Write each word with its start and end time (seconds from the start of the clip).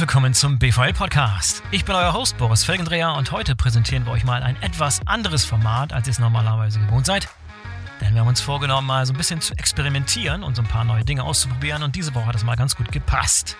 Willkommen 0.00 0.32
zum 0.32 0.58
BVL 0.58 0.94
Podcast. 0.94 1.62
Ich 1.70 1.84
bin 1.84 1.94
euer 1.94 2.14
Host 2.14 2.38
Boris 2.38 2.64
Felgendreher 2.64 3.12
und 3.12 3.32
heute 3.32 3.54
präsentieren 3.54 4.06
wir 4.06 4.12
euch 4.12 4.24
mal 4.24 4.42
ein 4.42 4.56
etwas 4.62 5.06
anderes 5.06 5.44
Format, 5.44 5.92
als 5.92 6.08
ihr 6.08 6.12
es 6.12 6.18
normalerweise 6.18 6.80
gewohnt 6.80 7.04
seid. 7.04 7.28
Denn 8.00 8.14
wir 8.14 8.22
haben 8.22 8.28
uns 8.28 8.40
vorgenommen, 8.40 8.86
mal 8.86 9.04
so 9.04 9.12
ein 9.12 9.18
bisschen 9.18 9.42
zu 9.42 9.52
experimentieren 9.58 10.42
und 10.42 10.56
so 10.56 10.62
ein 10.62 10.68
paar 10.68 10.84
neue 10.84 11.04
Dinge 11.04 11.22
auszuprobieren 11.22 11.82
und 11.82 11.96
diese 11.96 12.14
Woche 12.14 12.24
hat 12.24 12.34
es 12.34 12.44
mal 12.44 12.56
ganz 12.56 12.76
gut 12.76 12.90
gepasst. 12.90 13.58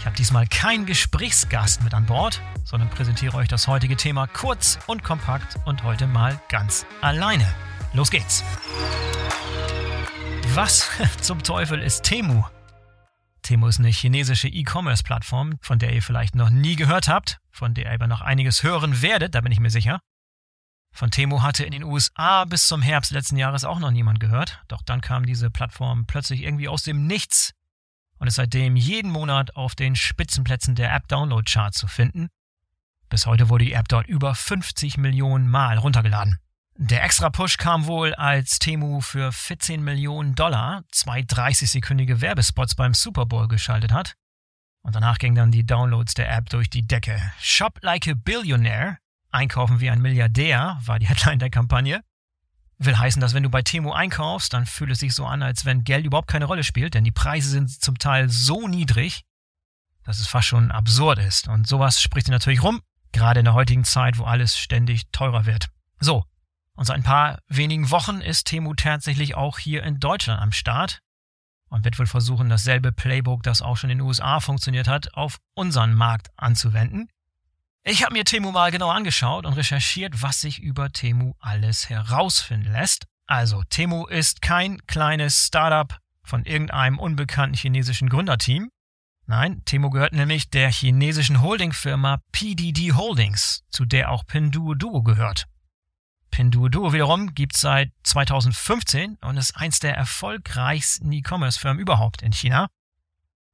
Ich 0.00 0.06
habe 0.06 0.16
diesmal 0.16 0.48
keinen 0.48 0.86
Gesprächsgast 0.86 1.84
mit 1.84 1.94
an 1.94 2.04
Bord, 2.04 2.42
sondern 2.64 2.90
präsentiere 2.90 3.36
euch 3.36 3.46
das 3.46 3.68
heutige 3.68 3.96
Thema 3.96 4.26
kurz 4.26 4.80
und 4.88 5.04
kompakt 5.04 5.56
und 5.66 5.84
heute 5.84 6.08
mal 6.08 6.40
ganz 6.48 6.84
alleine. 7.00 7.46
Los 7.92 8.10
geht's! 8.10 8.42
Was 10.52 10.90
zum 11.20 11.44
Teufel 11.44 11.80
ist 11.80 12.02
Temu? 12.02 12.42
Temu 13.44 13.66
ist 13.68 13.78
eine 13.78 13.88
chinesische 13.88 14.48
E-Commerce-Plattform, 14.48 15.58
von 15.60 15.78
der 15.78 15.92
ihr 15.92 16.02
vielleicht 16.02 16.34
noch 16.34 16.48
nie 16.48 16.76
gehört 16.76 17.08
habt, 17.08 17.38
von 17.50 17.74
der 17.74 17.84
ihr 17.84 17.92
aber 17.92 18.06
noch 18.06 18.22
einiges 18.22 18.62
hören 18.62 19.02
werdet, 19.02 19.34
da 19.34 19.42
bin 19.42 19.52
ich 19.52 19.60
mir 19.60 19.70
sicher. 19.70 20.00
Von 20.92 21.10
Temu 21.10 21.42
hatte 21.42 21.64
in 21.64 21.72
den 21.72 21.84
USA 21.84 22.46
bis 22.46 22.66
zum 22.66 22.80
Herbst 22.80 23.10
letzten 23.10 23.36
Jahres 23.36 23.64
auch 23.64 23.78
noch 23.78 23.90
niemand 23.90 24.18
gehört, 24.18 24.62
doch 24.68 24.80
dann 24.80 25.02
kam 25.02 25.26
diese 25.26 25.50
Plattform 25.50 26.06
plötzlich 26.06 26.42
irgendwie 26.42 26.68
aus 26.68 26.84
dem 26.84 27.06
Nichts 27.06 27.52
und 28.18 28.28
ist 28.28 28.36
seitdem 28.36 28.76
jeden 28.76 29.10
Monat 29.10 29.56
auf 29.56 29.74
den 29.74 29.94
Spitzenplätzen 29.94 30.74
der 30.74 30.94
App-Download-Chart 30.94 31.74
zu 31.74 31.86
finden. 31.86 32.28
Bis 33.10 33.26
heute 33.26 33.50
wurde 33.50 33.66
die 33.66 33.74
App 33.74 33.88
dort 33.88 34.06
über 34.06 34.34
50 34.34 34.96
Millionen 34.96 35.48
Mal 35.48 35.76
runtergeladen. 35.76 36.38
Der 36.76 37.04
Extra-Push 37.04 37.56
kam 37.56 37.86
wohl, 37.86 38.14
als 38.14 38.58
Temu 38.58 39.00
für 39.00 39.30
14 39.30 39.80
Millionen 39.80 40.34
Dollar 40.34 40.82
zwei 40.90 41.20
30-sekündige 41.20 42.20
Werbespots 42.20 42.74
beim 42.74 42.94
Super 42.94 43.26
Bowl 43.26 43.46
geschaltet 43.46 43.92
hat. 43.92 44.14
Und 44.82 44.96
danach 44.96 45.18
gingen 45.18 45.36
dann 45.36 45.52
die 45.52 45.64
Downloads 45.64 46.14
der 46.14 46.30
App 46.32 46.50
durch 46.50 46.68
die 46.68 46.84
Decke. 46.84 47.20
Shop 47.40 47.78
like 47.82 48.08
a 48.08 48.14
Billionaire, 48.14 48.98
einkaufen 49.30 49.78
wie 49.78 49.88
ein 49.88 50.02
Milliardär, 50.02 50.80
war 50.84 50.98
die 50.98 51.06
Headline 51.08 51.38
der 51.38 51.50
Kampagne. 51.50 52.02
Will 52.78 52.98
heißen, 52.98 53.20
dass 53.20 53.34
wenn 53.34 53.44
du 53.44 53.50
bei 53.50 53.62
Temu 53.62 53.92
einkaufst, 53.92 54.52
dann 54.52 54.66
fühlt 54.66 54.90
es 54.90 54.98
sich 54.98 55.14
so 55.14 55.24
an, 55.26 55.44
als 55.44 55.64
wenn 55.64 55.84
Geld 55.84 56.04
überhaupt 56.04 56.28
keine 56.28 56.46
Rolle 56.46 56.64
spielt, 56.64 56.94
denn 56.94 57.04
die 57.04 57.12
Preise 57.12 57.50
sind 57.50 57.70
zum 57.70 57.98
Teil 57.98 58.28
so 58.28 58.66
niedrig, 58.66 59.22
dass 60.02 60.18
es 60.18 60.26
fast 60.26 60.48
schon 60.48 60.72
absurd 60.72 61.20
ist. 61.20 61.46
Und 61.46 61.68
sowas 61.68 62.02
spricht 62.02 62.26
sich 62.26 62.32
natürlich 62.32 62.64
rum, 62.64 62.82
gerade 63.12 63.38
in 63.38 63.44
der 63.44 63.54
heutigen 63.54 63.84
Zeit, 63.84 64.18
wo 64.18 64.24
alles 64.24 64.58
ständig 64.58 65.04
teurer 65.12 65.46
wird. 65.46 65.68
So, 66.00 66.24
und 66.76 66.84
seit 66.84 66.96
ein 66.96 67.02
paar 67.02 67.38
wenigen 67.48 67.90
Wochen 67.90 68.20
ist 68.20 68.46
Temu 68.46 68.74
tatsächlich 68.74 69.34
auch 69.34 69.58
hier 69.58 69.82
in 69.84 70.00
Deutschland 70.00 70.40
am 70.40 70.52
Start 70.52 71.00
und 71.68 71.84
wird 71.84 71.98
wohl 71.98 72.06
versuchen, 72.06 72.48
dasselbe 72.48 72.92
Playbook, 72.92 73.42
das 73.42 73.62
auch 73.62 73.76
schon 73.76 73.90
in 73.90 73.98
den 73.98 74.06
USA 74.06 74.40
funktioniert 74.40 74.88
hat, 74.88 75.14
auf 75.14 75.38
unseren 75.54 75.94
Markt 75.94 76.28
anzuwenden. 76.36 77.08
Ich 77.84 78.02
habe 78.02 78.14
mir 78.14 78.24
Temu 78.24 78.50
mal 78.50 78.70
genau 78.70 78.90
angeschaut 78.90 79.44
und 79.44 79.54
recherchiert, 79.54 80.22
was 80.22 80.40
sich 80.40 80.60
über 80.60 80.90
Temu 80.90 81.34
alles 81.38 81.90
herausfinden 81.90 82.72
lässt. 82.72 83.04
Also, 83.26 83.62
Temu 83.68 84.06
ist 84.06 84.40
kein 84.40 84.78
kleines 84.86 85.46
Startup 85.46 85.98
von 86.22 86.44
irgendeinem 86.44 86.98
unbekannten 86.98 87.56
chinesischen 87.56 88.08
Gründerteam. 88.08 88.70
Nein, 89.26 89.62
Temu 89.64 89.90
gehört 89.90 90.12
nämlich 90.12 90.50
der 90.50 90.70
chinesischen 90.70 91.40
Holdingfirma 91.40 92.20
PDD 92.32 92.92
Holdings, 92.92 93.62
zu 93.70 93.84
der 93.84 94.10
auch 94.10 94.26
Pinduoduo 94.26 95.02
gehört. 95.02 95.46
Pinduoduo 96.34 96.92
wiederum 96.92 97.32
gibt 97.32 97.56
seit 97.56 97.92
2015 98.02 99.18
und 99.20 99.36
ist 99.36 99.56
eins 99.56 99.78
der 99.78 99.96
erfolgreichsten 99.96 101.12
E-Commerce-Firmen 101.12 101.80
überhaupt 101.80 102.22
in 102.22 102.32
China. 102.32 102.66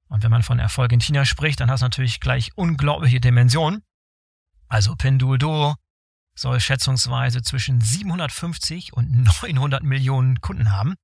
Und 0.09 0.23
wenn 0.23 0.31
man 0.31 0.43
von 0.43 0.59
Erfolg 0.59 0.91
in 0.93 1.01
China 1.03 1.27
spricht, 1.27 1.61
dann 1.61 1.69
hat 1.69 1.75
es 1.75 1.83
natürlich 1.83 2.21
gleich 2.21 2.57
unglaubliche 2.57 3.21
Dimensionen. 3.21 3.83
Also 4.69 4.97
Pinduoduo 4.97 5.75
soll 6.35 6.59
schätzungsweise 6.59 7.43
zwischen 7.43 7.83
750 7.83 8.95
und 8.95 9.13
900 9.43 9.83
Millionen 9.83 10.41
Kunden 10.41 10.73
haben. 10.73 10.95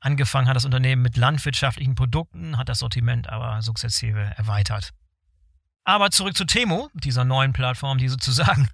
Angefangen 0.00 0.46
hat 0.46 0.56
das 0.56 0.66
Unternehmen 0.66 1.00
mit 1.00 1.16
landwirtschaftlichen 1.16 1.94
Produkten, 1.94 2.58
hat 2.58 2.68
das 2.68 2.80
Sortiment 2.80 3.30
aber 3.30 3.62
sukzessive 3.62 4.34
erweitert. 4.36 4.90
Aber 5.84 6.10
zurück 6.10 6.36
zu 6.36 6.44
Temo, 6.44 6.90
dieser 6.92 7.24
neuen 7.24 7.54
Plattform, 7.54 7.96
die 7.96 8.08
sozusagen 8.08 8.68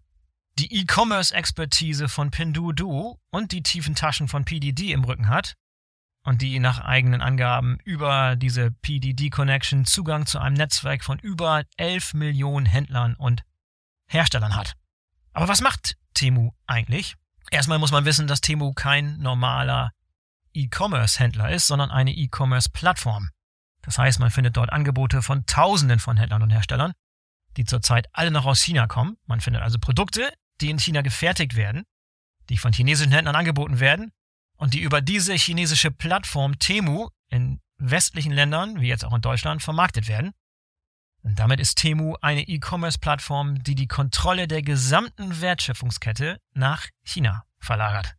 die 0.59 0.81
E-Commerce-Expertise 0.81 2.09
von 2.09 2.31
Pinduoduo 2.31 3.21
und 3.31 3.53
die 3.53 3.63
tiefen 3.63 3.95
Taschen 3.95 4.29
von 4.29 4.45
PDD 4.45 4.93
im 4.93 5.05
Rücken 5.05 5.29
hat 5.29 5.55
und 6.23 6.43
die 6.43 6.59
nach 6.59 6.81
eigenen 6.81 7.21
Angaben 7.21 7.79
über 7.85 8.37
diese 8.37 8.71
PDD-Connection 8.71 9.85
Zugang 9.85 10.27
zu 10.27 10.39
einem 10.39 10.57
Netzwerk 10.57 11.05
von 11.05 11.19
über 11.19 11.65
11 11.77 12.15
Millionen 12.15 12.67
Händlern 12.67 13.15
und 13.15 13.43
Herstellern 14.07 14.57
hat. 14.57 14.75
Aber 15.33 15.49
was 15.49 15.61
macht 15.61 15.97
Temu 16.15 16.53
eigentlich? 16.67 17.17
Erstmal 17.51 17.79
muss 17.79 17.93
man 17.93 18.05
wissen, 18.05 18.27
dass 18.27 18.41
Temu 18.41 18.73
kein 18.73 19.19
normaler 19.19 19.93
E-Commerce-Händler 20.55 21.51
ist, 21.51 21.67
sondern 21.67 21.91
eine 21.91 22.13
E-Commerce-Plattform. 22.13 23.31
Das 23.83 23.99
heißt, 23.99 24.19
man 24.19 24.31
findet 24.31 24.57
dort 24.57 24.73
Angebote 24.73 25.21
von 25.21 25.45
Tausenden 25.47 25.99
von 25.99 26.17
Händlern 26.17 26.43
und 26.43 26.51
Herstellern, 26.51 26.93
die 27.57 27.65
zurzeit 27.65 28.07
alle 28.13 28.31
noch 28.31 28.47
aus 28.47 28.63
China 28.63 28.87
kommen. 28.87 29.19
Man 29.27 29.41
findet 29.41 29.63
also 29.63 29.79
Produkte, 29.79 30.33
die 30.65 30.71
in 30.71 30.79
China 30.79 31.03
gefertigt 31.03 31.57
werden, 31.57 31.85
die 32.49 32.57
von 32.57 32.73
chinesischen 32.73 33.13
Händlern 33.13 33.37
angeboten 33.37 33.81
werden 33.81 34.13
und 34.57 34.73
die 34.73 34.81
über 34.81 35.03
diese 35.03 35.35
chinesische 35.35 35.91
Plattform 35.91 36.59
Temu 36.59 37.11
in 37.29 37.61
westlichen 37.77 38.33
Ländern, 38.33 38.81
wie 38.81 38.89
jetzt 38.89 39.05
auch 39.05 39.13
in 39.13 39.21
Deutschland, 39.21 39.63
vermarktet 39.63 40.09
werden. 40.09 40.33
Und 41.23 41.39
damit 41.39 41.61
ist 41.61 41.77
Temu 41.77 42.17
eine 42.21 42.43
E-Commerce-Plattform, 42.43 43.63
die 43.63 43.75
die 43.75 43.89
Kontrolle 43.89 44.49
der 44.49 44.63
gesamten 44.63 45.41
Wertschöpfungskette 45.41 46.41
nach 46.55 46.87
China 47.03 47.45
verlagert. 47.59 48.15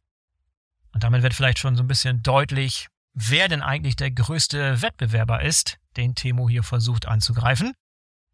Und 0.91 1.03
damit 1.03 1.23
wird 1.23 1.33
vielleicht 1.33 1.59
schon 1.59 1.75
so 1.75 1.83
ein 1.83 1.87
bisschen 1.87 2.21
deutlich, 2.21 2.87
wer 3.13 3.47
denn 3.47 3.61
eigentlich 3.61 3.95
der 3.95 4.11
größte 4.11 4.81
Wettbewerber 4.81 5.41
ist, 5.41 5.77
den 5.97 6.15
Temu 6.15 6.49
hier 6.49 6.63
versucht 6.63 7.07
anzugreifen, 7.07 7.73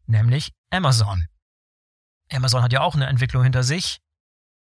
nämlich 0.05 0.51
Amazon. 0.69 1.27
Amazon 2.31 2.63
hat 2.63 2.73
ja 2.73 2.81
auch 2.81 2.95
eine 2.95 3.07
Entwicklung 3.07 3.43
hinter 3.43 3.63
sich, 3.63 3.99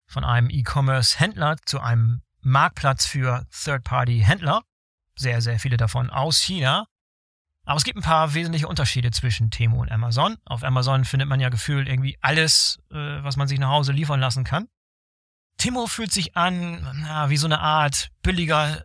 von 0.07 0.23
einem 0.23 0.49
E-Commerce-Händler 0.49 1.57
zu 1.65 1.79
einem 1.79 2.21
Marktplatz 2.41 3.05
für 3.05 3.45
Third-Party-Händler. 3.51 4.63
Sehr, 5.15 5.41
sehr 5.41 5.59
viele 5.59 5.77
davon 5.77 6.09
aus 6.09 6.41
China. 6.41 6.85
Aber 7.65 7.77
es 7.77 7.83
gibt 7.83 7.97
ein 7.97 8.03
paar 8.03 8.33
wesentliche 8.33 8.67
Unterschiede 8.67 9.11
zwischen 9.11 9.51
Temu 9.51 9.81
und 9.81 9.91
Amazon. 9.91 10.37
Auf 10.45 10.63
Amazon 10.63 11.05
findet 11.05 11.29
man 11.29 11.39
ja 11.39 11.49
gefühlt 11.49 11.87
irgendwie 11.87 12.17
alles, 12.21 12.79
äh, 12.89 12.95
was 12.95 13.35
man 13.37 13.47
sich 13.47 13.59
nach 13.59 13.69
Hause 13.69 13.91
liefern 13.91 14.19
lassen 14.19 14.43
kann. 14.43 14.67
Timo 15.57 15.85
fühlt 15.87 16.11
sich 16.11 16.35
an 16.35 16.81
na, 17.03 17.29
wie 17.29 17.37
so 17.37 17.45
eine 17.45 17.59
Art 17.59 18.09
billiger 18.23 18.83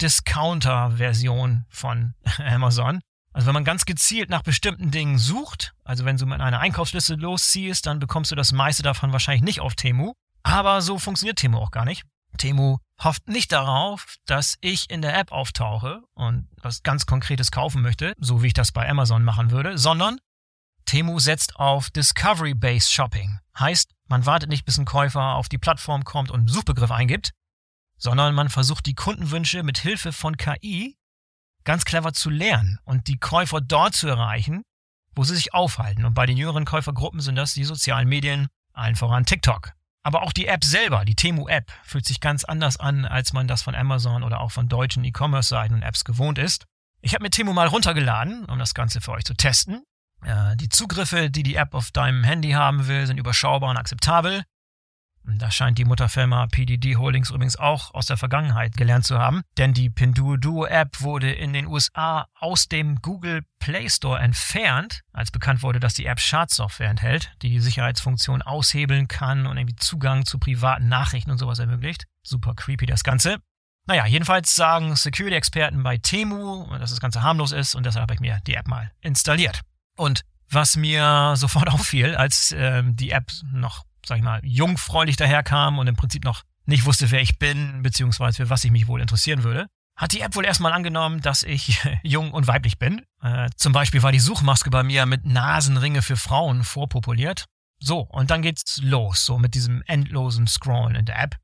Discounter-Version 0.00 1.64
von 1.70 2.14
Amazon. 2.38 3.00
Also 3.32 3.46
wenn 3.46 3.54
man 3.54 3.64
ganz 3.64 3.84
gezielt 3.84 4.28
nach 4.28 4.42
bestimmten 4.42 4.90
Dingen 4.90 5.18
sucht, 5.18 5.72
also 5.84 6.04
wenn 6.04 6.16
du 6.16 6.26
mit 6.26 6.40
einer 6.40 6.58
Einkaufsliste 6.58 7.14
losziehst, 7.14 7.86
dann 7.86 8.00
bekommst 8.00 8.30
du 8.30 8.36
das 8.36 8.52
meiste 8.52 8.82
davon 8.82 9.12
wahrscheinlich 9.12 9.42
nicht 9.42 9.60
auf 9.60 9.74
Temu. 9.74 10.14
Aber 10.42 10.82
so 10.82 10.98
funktioniert 10.98 11.38
Temu 11.38 11.58
auch 11.58 11.70
gar 11.70 11.84
nicht. 11.84 12.04
Temu 12.38 12.78
hofft 13.02 13.28
nicht 13.28 13.52
darauf, 13.52 14.16
dass 14.26 14.56
ich 14.60 14.90
in 14.90 15.02
der 15.02 15.16
App 15.18 15.32
auftauche 15.32 16.02
und 16.14 16.48
was 16.60 16.82
ganz 16.82 17.06
Konkretes 17.06 17.50
kaufen 17.50 17.82
möchte, 17.82 18.14
so 18.18 18.42
wie 18.42 18.48
ich 18.48 18.54
das 18.54 18.72
bei 18.72 18.88
Amazon 18.88 19.24
machen 19.24 19.50
würde, 19.50 19.78
sondern 19.78 20.18
Temu 20.86 21.18
setzt 21.18 21.56
auf 21.56 21.90
Discovery-Based 21.90 22.90
Shopping. 22.90 23.38
Heißt, 23.58 23.92
man 24.08 24.26
wartet 24.26 24.48
nicht, 24.48 24.64
bis 24.64 24.78
ein 24.78 24.86
Käufer 24.86 25.34
auf 25.34 25.48
die 25.48 25.58
Plattform 25.58 26.04
kommt 26.04 26.30
und 26.30 26.40
einen 26.40 26.48
Suchbegriff 26.48 26.90
eingibt, 26.90 27.32
sondern 27.96 28.34
man 28.34 28.48
versucht 28.48 28.86
die 28.86 28.94
Kundenwünsche 28.94 29.62
mit 29.62 29.78
Hilfe 29.78 30.12
von 30.12 30.36
KI 30.36 30.96
ganz 31.64 31.84
clever 31.84 32.12
zu 32.12 32.30
lernen 32.30 32.78
und 32.84 33.06
die 33.08 33.18
Käufer 33.18 33.60
dort 33.60 33.94
zu 33.94 34.08
erreichen, 34.08 34.62
wo 35.14 35.24
sie 35.24 35.34
sich 35.34 35.54
aufhalten. 35.54 36.04
Und 36.04 36.14
bei 36.14 36.26
den 36.26 36.36
jüngeren 36.36 36.64
Käufergruppen 36.64 37.20
sind 37.20 37.36
das 37.36 37.54
die 37.54 37.64
sozialen 37.64 38.08
Medien, 38.08 38.48
allen 38.72 38.96
voran 38.96 39.26
TikTok. 39.26 39.72
Aber 40.02 40.22
auch 40.22 40.32
die 40.32 40.46
App 40.46 40.64
selber, 40.64 41.04
die 41.04 41.14
Temu-App, 41.14 41.70
fühlt 41.84 42.06
sich 42.06 42.20
ganz 42.20 42.44
anders 42.44 42.78
an, 42.78 43.04
als 43.04 43.34
man 43.34 43.46
das 43.46 43.62
von 43.62 43.74
Amazon 43.74 44.22
oder 44.22 44.40
auch 44.40 44.50
von 44.50 44.68
deutschen 44.68 45.04
E-Commerce-Seiten 45.04 45.74
und 45.74 45.82
Apps 45.82 46.04
gewohnt 46.04 46.38
ist. 46.38 46.64
Ich 47.02 47.12
habe 47.12 47.22
mir 47.22 47.30
Temu 47.30 47.52
mal 47.52 47.66
runtergeladen, 47.66 48.46
um 48.46 48.58
das 48.58 48.72
Ganze 48.72 49.00
für 49.00 49.12
euch 49.12 49.24
zu 49.24 49.34
testen. 49.34 49.82
Die 50.56 50.68
Zugriffe, 50.68 51.30
die 51.30 51.42
die 51.42 51.56
App 51.56 51.74
auf 51.74 51.90
deinem 51.90 52.24
Handy 52.24 52.52
haben 52.52 52.88
will, 52.88 53.06
sind 53.06 53.18
überschaubar 53.18 53.70
und 53.70 53.76
akzeptabel. 53.76 54.44
Da 55.24 55.50
scheint 55.50 55.78
die 55.78 55.84
Mutterfirma 55.84 56.46
PDD 56.46 56.96
Holdings 56.96 57.30
übrigens 57.30 57.56
auch 57.56 57.94
aus 57.94 58.06
der 58.06 58.16
Vergangenheit 58.16 58.76
gelernt 58.76 59.06
zu 59.06 59.18
haben, 59.18 59.42
denn 59.58 59.74
die 59.74 59.90
Pinduoduo 59.90 60.64
App 60.66 61.00
wurde 61.00 61.30
in 61.30 61.52
den 61.52 61.66
USA 61.66 62.26
aus 62.34 62.68
dem 62.68 62.96
Google 63.02 63.42
Play 63.58 63.88
Store 63.88 64.18
entfernt, 64.18 65.02
als 65.12 65.30
bekannt 65.30 65.62
wurde, 65.62 65.80
dass 65.80 65.94
die 65.94 66.06
App 66.06 66.20
Schadsoftware 66.20 66.90
enthält, 66.90 67.32
die 67.42 67.60
Sicherheitsfunktion 67.60 68.42
aushebeln 68.42 69.08
kann 69.08 69.46
und 69.46 69.56
irgendwie 69.56 69.76
Zugang 69.76 70.24
zu 70.24 70.38
privaten 70.38 70.88
Nachrichten 70.88 71.30
und 71.30 71.38
sowas 71.38 71.58
ermöglicht. 71.58 72.06
Super 72.22 72.54
creepy 72.54 72.86
das 72.86 73.04
Ganze. 73.04 73.38
Naja, 73.86 74.06
jedenfalls 74.06 74.54
sagen 74.54 74.94
Security-Experten 74.94 75.82
bei 75.82 75.98
Temu, 75.98 76.66
dass 76.78 76.90
das 76.90 77.00
Ganze 77.00 77.22
harmlos 77.22 77.52
ist 77.52 77.74
und 77.74 77.84
deshalb 77.84 78.02
habe 78.02 78.14
ich 78.14 78.20
mir 78.20 78.40
die 78.46 78.54
App 78.54 78.68
mal 78.68 78.92
installiert. 79.00 79.60
Und 79.96 80.22
was 80.48 80.76
mir 80.76 81.34
sofort 81.36 81.68
auffiel, 81.72 82.14
als 82.14 82.54
ähm, 82.56 82.96
die 82.96 83.10
App 83.10 83.30
noch, 83.52 83.84
sag 84.06 84.18
ich 84.18 84.24
mal, 84.24 84.40
jungfräulich 84.44 85.16
daherkam 85.16 85.78
und 85.78 85.86
im 85.86 85.96
Prinzip 85.96 86.24
noch 86.24 86.42
nicht 86.66 86.84
wusste, 86.84 87.10
wer 87.10 87.20
ich 87.20 87.38
bin, 87.38 87.82
beziehungsweise 87.82 88.44
für 88.44 88.50
was 88.50 88.64
ich 88.64 88.70
mich 88.70 88.86
wohl 88.86 89.00
interessieren 89.00 89.42
würde, 89.42 89.66
hat 89.96 90.12
die 90.12 90.20
App 90.20 90.34
wohl 90.34 90.44
erstmal 90.44 90.72
angenommen, 90.72 91.20
dass 91.20 91.42
ich 91.42 91.78
jung 92.02 92.32
und 92.32 92.46
weiblich 92.46 92.78
bin. 92.78 93.02
Äh, 93.22 93.50
zum 93.56 93.72
Beispiel 93.72 94.02
war 94.02 94.12
die 94.12 94.20
Suchmaske 94.20 94.70
bei 94.70 94.82
mir 94.82 95.04
mit 95.06 95.26
Nasenringe 95.26 96.02
für 96.02 96.16
Frauen 96.16 96.64
vorpopuliert. 96.64 97.44
So, 97.82 98.00
und 98.00 98.30
dann 98.30 98.42
geht's 98.42 98.80
los, 98.82 99.24
so 99.24 99.38
mit 99.38 99.54
diesem 99.54 99.82
endlosen 99.86 100.46
Scrollen 100.46 100.96
in 100.96 101.06
der 101.06 101.22
App. 101.22 101.36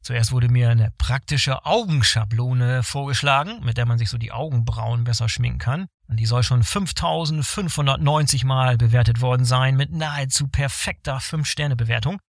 Zuerst 0.00 0.32
wurde 0.32 0.48
mir 0.48 0.70
eine 0.70 0.92
praktische 0.98 1.64
Augenschablone 1.64 2.82
vorgeschlagen, 2.82 3.64
mit 3.64 3.76
der 3.78 3.86
man 3.86 3.98
sich 3.98 4.10
so 4.10 4.18
die 4.18 4.32
Augenbrauen 4.32 5.04
besser 5.04 5.28
schminken 5.28 5.58
kann. 5.58 5.86
Und 6.12 6.18
die 6.18 6.26
soll 6.26 6.42
schon 6.42 6.62
5590 6.62 8.44
Mal 8.44 8.76
bewertet 8.76 9.22
worden 9.22 9.46
sein 9.46 9.78
mit 9.78 9.92
nahezu 9.92 10.46
perfekter 10.46 11.16
5-Sterne-Bewertung. 11.16 12.20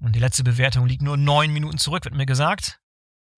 Und 0.00 0.16
die 0.16 0.18
letzte 0.18 0.44
Bewertung 0.44 0.86
liegt 0.86 1.02
nur 1.02 1.18
9 1.18 1.52
Minuten 1.52 1.76
zurück, 1.76 2.06
wird 2.06 2.14
mir 2.14 2.24
gesagt. 2.24 2.80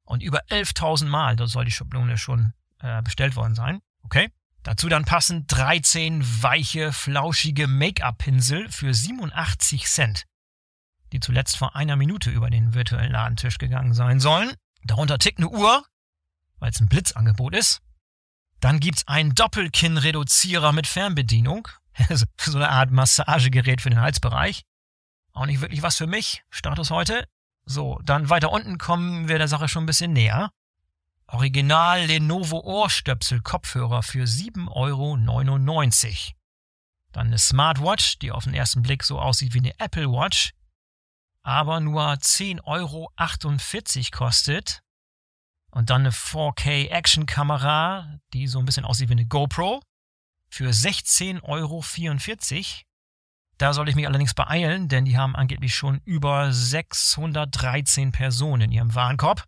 Und 0.05 0.23
über 0.23 0.45
11.000 0.45 1.07
Mal, 1.07 1.35
da 1.35 1.49
soll 1.49 1.65
die 1.65 1.73
Schablone 1.73 2.17
schon 2.19 2.53
äh, 2.79 3.03
bestellt 3.03 3.35
worden 3.35 3.57
sein. 3.57 3.81
Okay. 4.05 4.31
Dazu 4.63 4.89
dann 4.89 5.05
passend 5.05 5.51
13 5.51 6.23
weiche, 6.45 6.93
flauschige 6.93 7.67
Make-up-Pinsel 7.67 8.69
für 8.71 8.95
87 8.95 9.87
Cent, 9.87 10.23
die 11.13 11.19
zuletzt 11.19 11.57
vor 11.57 11.75
einer 11.75 11.97
Minute 11.97 12.31
über 12.31 12.49
den 12.49 12.75
virtuellen 12.75 13.11
Ladentisch 13.11 13.59
gegangen 13.59 13.93
sein 13.93 14.21
sollen. 14.21 14.53
Darunter 14.85 15.19
tickt 15.19 15.39
eine 15.39 15.49
Uhr, 15.49 15.85
weil 16.61 16.71
es 16.71 16.81
ein 16.81 16.87
Blitzangebot 16.87 17.57
ist. 17.57 17.84
Dann 18.65 18.81
gibt's 18.81 19.07
einen 19.07 19.35
Doppelkinn-Reduzierer 19.35 20.73
mit 20.73 20.87
Fernbedienung, 20.87 21.69
so 22.09 22.57
eine 22.57 22.71
Art 22.71 22.91
Massagegerät 22.91 23.83
für 23.83 23.91
den 23.91 24.01
Halsbereich. 24.01 24.63
Auch 25.35 25.45
nicht 25.45 25.61
wirklich 25.61 25.83
was 25.83 25.99
für 25.99 26.07
mich, 26.07 26.45
Status 26.49 26.91
heute. 26.91 27.29
So, 27.67 28.01
dann 28.05 28.31
weiter 28.31 28.51
unten 28.51 28.79
kommen 28.79 29.29
wir 29.29 29.37
der 29.37 29.49
Sache 29.49 29.69
schon 29.69 29.83
ein 29.83 29.87
bisschen 29.87 30.15
näher. 30.15 30.51
Original 31.27 32.07
Lenovo 32.07 32.59
Ohrstöpsel 32.61 33.43
Kopfhörer 33.43 34.03
für 34.03 34.25
7,99 34.25 34.71
Euro. 34.71 35.19
Dann 37.13 37.27
eine 37.27 37.39
Smartwatch, 37.39 38.19
die 38.21 38.33
auf 38.33 38.45
den 38.45 38.55
ersten 38.55 38.81
Blick 38.81 39.05
so 39.05 39.21
aussieht 39.21 39.53
wie 39.53 39.59
eine 39.59 39.79
Apple 39.79 40.11
Watch, 40.11 40.55
aber 41.43 41.81
nur 41.81 42.03
10,48 42.03 42.65
Euro 42.65 43.13
kostet. 44.11 44.81
Und 45.75 45.91
dann 45.91 46.03
eine 46.03 46.13
4K 46.13 46.89
Action 46.91 47.27
Kamera, 47.27 48.21
die 48.33 48.47
so 48.47 48.61
ein 48.61 48.65
bisschen 48.65 48.85
aussieht 48.85 49.09
wie 49.09 49.15
eine 49.15 49.27
GoPro, 49.27 49.83
für 50.49 50.71
16,44 50.71 51.43
Euro. 51.43 51.85
Da 53.59 53.73
soll 53.73 53.89
ich 53.89 53.97
mich 53.97 54.07
allerdings 54.07 54.35
beeilen, 54.35 54.89
denn 54.89 55.05
die 55.05 55.19
haben 55.19 55.35
angeblich 55.35 55.75
schon 55.75 56.01
über 56.05 56.53
613 56.53 58.13
Personen 58.13 58.63
in 58.63 58.71
ihrem 58.71 58.95
Warenkorb. 58.95 59.45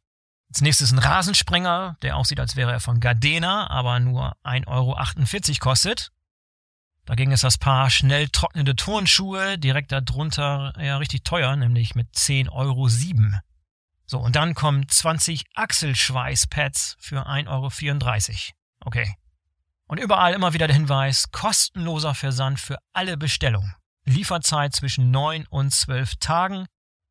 Als 0.49 0.62
nächstes 0.62 0.90
ein 0.90 0.99
Rasensprenger, 0.99 1.96
der 2.02 2.17
aussieht, 2.17 2.40
als 2.40 2.56
wäre 2.56 2.72
er 2.72 2.81
von 2.81 2.99
Gardena, 2.99 3.70
aber 3.70 4.00
nur 4.00 4.37
1,48 4.43 4.67
Euro 4.67 5.61
kostet. 5.61 6.11
Dagegen 7.05 7.31
ist 7.31 7.44
das 7.44 7.56
Paar 7.56 7.88
schnell 7.88 8.29
trocknende 8.31 8.75
Turnschuhe 8.75 9.58
direkt 9.58 9.93
darunter 9.93 10.72
ja 10.76 10.96
richtig 10.96 11.22
teuer, 11.22 11.55
nämlich 11.55 11.94
mit 11.94 12.12
10,07 12.17 12.50
Euro. 12.50 12.88
So, 14.06 14.19
und 14.20 14.37
dann 14.37 14.55
kommen 14.55 14.88
20 14.88 15.44
Achselschweißpads 15.55 16.97
für 17.00 17.26
1,34 17.26 17.49
Euro. 17.49 17.70
Okay. 18.81 19.14
Und 19.88 19.99
überall 19.99 20.32
immer 20.35 20.53
wieder 20.53 20.67
der 20.67 20.76
Hinweis, 20.76 21.31
kostenloser 21.32 22.14
Versand 22.14 22.61
für 22.61 22.79
alle 22.93 23.17
Bestellungen. 23.17 23.75
Lieferzeit 24.05 24.75
zwischen 24.75 25.11
9 25.11 25.47
und 25.49 25.73
12 25.73 26.17
Tagen 26.17 26.67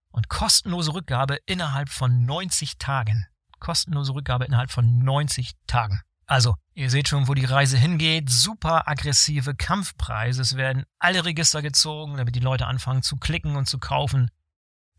und 0.10 0.30
kostenlose 0.30 0.94
Rückgabe 0.94 1.40
innerhalb 1.46 1.90
von 1.90 2.26
90 2.26 2.78
Tagen. 2.78 3.26
Kostenlose 3.60 4.14
Rückgabe 4.14 4.46
innerhalb 4.46 4.72
von 4.72 5.00
90 5.00 5.52
Tagen. 5.68 6.02
Also, 6.28 6.56
ihr 6.74 6.90
seht 6.90 7.10
schon, 7.10 7.28
wo 7.28 7.34
die 7.34 7.46
Reise 7.46 7.78
hingeht. 7.78 8.30
Super 8.30 8.88
aggressive 8.88 9.56
Kampfpreise. 9.56 10.42
Es 10.42 10.56
werden 10.56 10.86
alle 10.98 11.26
Register 11.26 11.62
gezogen, 11.62 12.18
damit 12.18 12.36
die 12.36 12.40
Leute 12.40 12.66
anfangen 12.66 13.04
zu 13.04 13.18
klicken 13.18 13.56
und 13.56 13.68
zu 13.68 13.78
kaufen, 13.78 14.32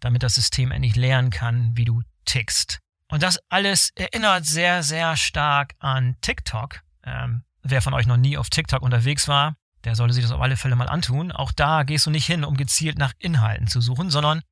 damit 0.01 0.23
das 0.23 0.35
System 0.35 0.71
endlich 0.71 0.97
lernen 0.97 1.31
kann, 1.31 1.77
wie 1.77 1.85
du 1.85 2.03
tickst. 2.25 2.81
Und 3.09 3.23
das 3.23 3.39
alles 3.49 3.91
erinnert 3.95 4.47
sehr, 4.47 4.83
sehr 4.83 5.17
stark 5.17 5.75
an 5.79 6.17
TikTok. 6.21 6.81
Ähm, 7.05 7.45
wer 7.63 7.83
von 7.83 7.95
euch 7.95 8.07
noch 8.07 8.17
nie 8.17 8.37
auf 8.37 8.51
TikTok 8.51 8.83
unterwegs 8.83 9.29
war, 9.29 9.57
der 9.85 9.95
sollte 9.95 10.15
sich 10.15 10.25
das 10.25 10.33
auf 10.33 10.41
alle 10.41 10.57
Fälle 10.57 10.77
mal 10.77 10.89
antun. 10.89 11.31
Auch 11.31 11.53
da 11.53 11.85
gehst 11.85 12.07
du 12.07 12.11
nicht 12.11 12.27
hin, 12.27 12.45
um 12.45 12.57
gezielt 12.57 12.99
nach 12.99 13.13
Inhalten 13.19 13.69
zu 13.69 13.81
suchen, 13.81 14.11
sondern 14.11 14.43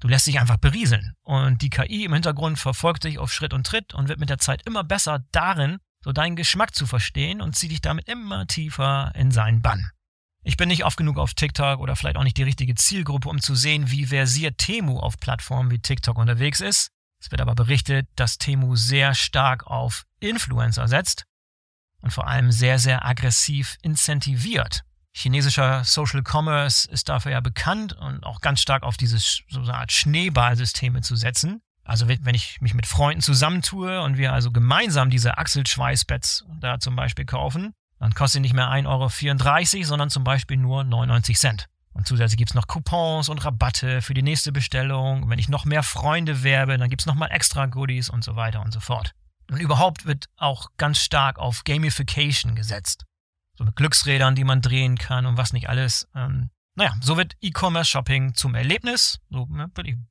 Du 0.00 0.06
lässt 0.06 0.26
dich 0.26 0.38
einfach 0.38 0.58
berieseln. 0.58 1.14
Und 1.22 1.62
die 1.62 1.70
KI 1.70 2.04
im 2.04 2.12
Hintergrund 2.12 2.58
verfolgt 2.58 3.04
dich 3.04 3.18
auf 3.18 3.32
Schritt 3.32 3.52
und 3.52 3.66
Tritt 3.66 3.94
und 3.94 4.08
wird 4.08 4.20
mit 4.20 4.30
der 4.30 4.38
Zeit 4.38 4.62
immer 4.64 4.84
besser 4.84 5.24
darin, 5.32 5.78
so 6.04 6.12
deinen 6.12 6.36
Geschmack 6.36 6.74
zu 6.74 6.86
verstehen 6.86 7.40
und 7.40 7.56
zieht 7.56 7.72
dich 7.72 7.80
damit 7.80 8.08
immer 8.08 8.46
tiefer 8.46 9.12
in 9.16 9.32
seinen 9.32 9.60
Bann. 9.60 9.90
Ich 10.42 10.56
bin 10.56 10.68
nicht 10.68 10.84
oft 10.84 10.96
genug 10.96 11.18
auf 11.18 11.34
TikTok 11.34 11.80
oder 11.80 11.96
vielleicht 11.96 12.16
auch 12.16 12.24
nicht 12.24 12.36
die 12.36 12.42
richtige 12.42 12.74
Zielgruppe, 12.74 13.28
um 13.28 13.40
zu 13.40 13.54
sehen, 13.54 13.90
wie 13.90 14.06
versiert 14.06 14.58
Temu 14.58 14.98
auf 14.98 15.18
Plattformen 15.18 15.70
wie 15.70 15.80
TikTok 15.80 16.16
unterwegs 16.16 16.60
ist. 16.60 16.90
Es 17.20 17.30
wird 17.30 17.40
aber 17.40 17.54
berichtet, 17.54 18.08
dass 18.16 18.38
Temu 18.38 18.76
sehr 18.76 19.14
stark 19.14 19.66
auf 19.66 20.04
Influencer 20.20 20.86
setzt 20.86 21.24
und 22.00 22.12
vor 22.12 22.28
allem 22.28 22.52
sehr, 22.52 22.78
sehr 22.78 23.04
aggressiv 23.04 23.76
incentiviert. 23.82 24.84
Chinesischer 25.12 25.82
Social 25.82 26.22
Commerce 26.22 26.88
ist 26.88 27.08
dafür 27.08 27.32
ja 27.32 27.40
bekannt 27.40 27.92
und 27.94 28.22
auch 28.24 28.40
ganz 28.40 28.60
stark 28.60 28.84
auf 28.84 28.96
dieses 28.96 29.42
so 29.48 29.60
eine 29.60 29.74
Art 29.74 29.90
Schneeballsysteme 29.90 31.00
zu 31.00 31.16
setzen. 31.16 31.60
Also 31.82 32.06
wenn 32.06 32.34
ich 32.34 32.60
mich 32.60 32.74
mit 32.74 32.86
Freunden 32.86 33.22
zusammentue 33.22 34.02
und 34.02 34.16
wir 34.16 34.32
also 34.32 34.52
gemeinsam 34.52 35.10
diese 35.10 35.38
Achselschweißbeds 35.38 36.44
da 36.60 36.78
zum 36.78 36.94
Beispiel 36.94 37.24
kaufen, 37.24 37.74
dann 37.98 38.14
kostet 38.14 38.42
nicht 38.42 38.54
mehr 38.54 38.68
1,34 38.68 39.76
Euro, 39.76 39.84
sondern 39.84 40.10
zum 40.10 40.24
Beispiel 40.24 40.56
nur 40.56 40.84
99 40.84 41.36
Cent. 41.36 41.66
Und 41.92 42.06
zusätzlich 42.06 42.38
gibt's 42.38 42.54
noch 42.54 42.68
Coupons 42.68 43.28
und 43.28 43.44
Rabatte 43.44 44.02
für 44.02 44.14
die 44.14 44.22
nächste 44.22 44.52
Bestellung. 44.52 45.28
wenn 45.28 45.38
ich 45.38 45.48
noch 45.48 45.64
mehr 45.64 45.82
Freunde 45.82 46.42
werbe, 46.42 46.78
dann 46.78 46.90
gibt's 46.90 47.06
nochmal 47.06 47.30
extra 47.32 47.66
Goodies 47.66 48.08
und 48.08 48.22
so 48.22 48.36
weiter 48.36 48.60
und 48.60 48.72
so 48.72 48.80
fort. 48.80 49.12
Und 49.50 49.58
überhaupt 49.58 50.06
wird 50.06 50.26
auch 50.36 50.68
ganz 50.76 50.98
stark 50.98 51.38
auf 51.38 51.64
Gamification 51.64 52.54
gesetzt 52.54 53.04
so 53.58 53.64
mit 53.64 53.76
Glücksrädern, 53.76 54.36
die 54.36 54.44
man 54.44 54.62
drehen 54.62 54.96
kann 54.96 55.26
und 55.26 55.36
was 55.36 55.52
nicht 55.52 55.68
alles. 55.68 56.08
Ähm, 56.14 56.50
naja, 56.76 56.94
so 57.00 57.16
wird 57.16 57.34
E-Commerce-Shopping 57.40 58.34
zum 58.34 58.54
Erlebnis, 58.54 59.18
so 59.30 59.46
ne, 59.46 59.68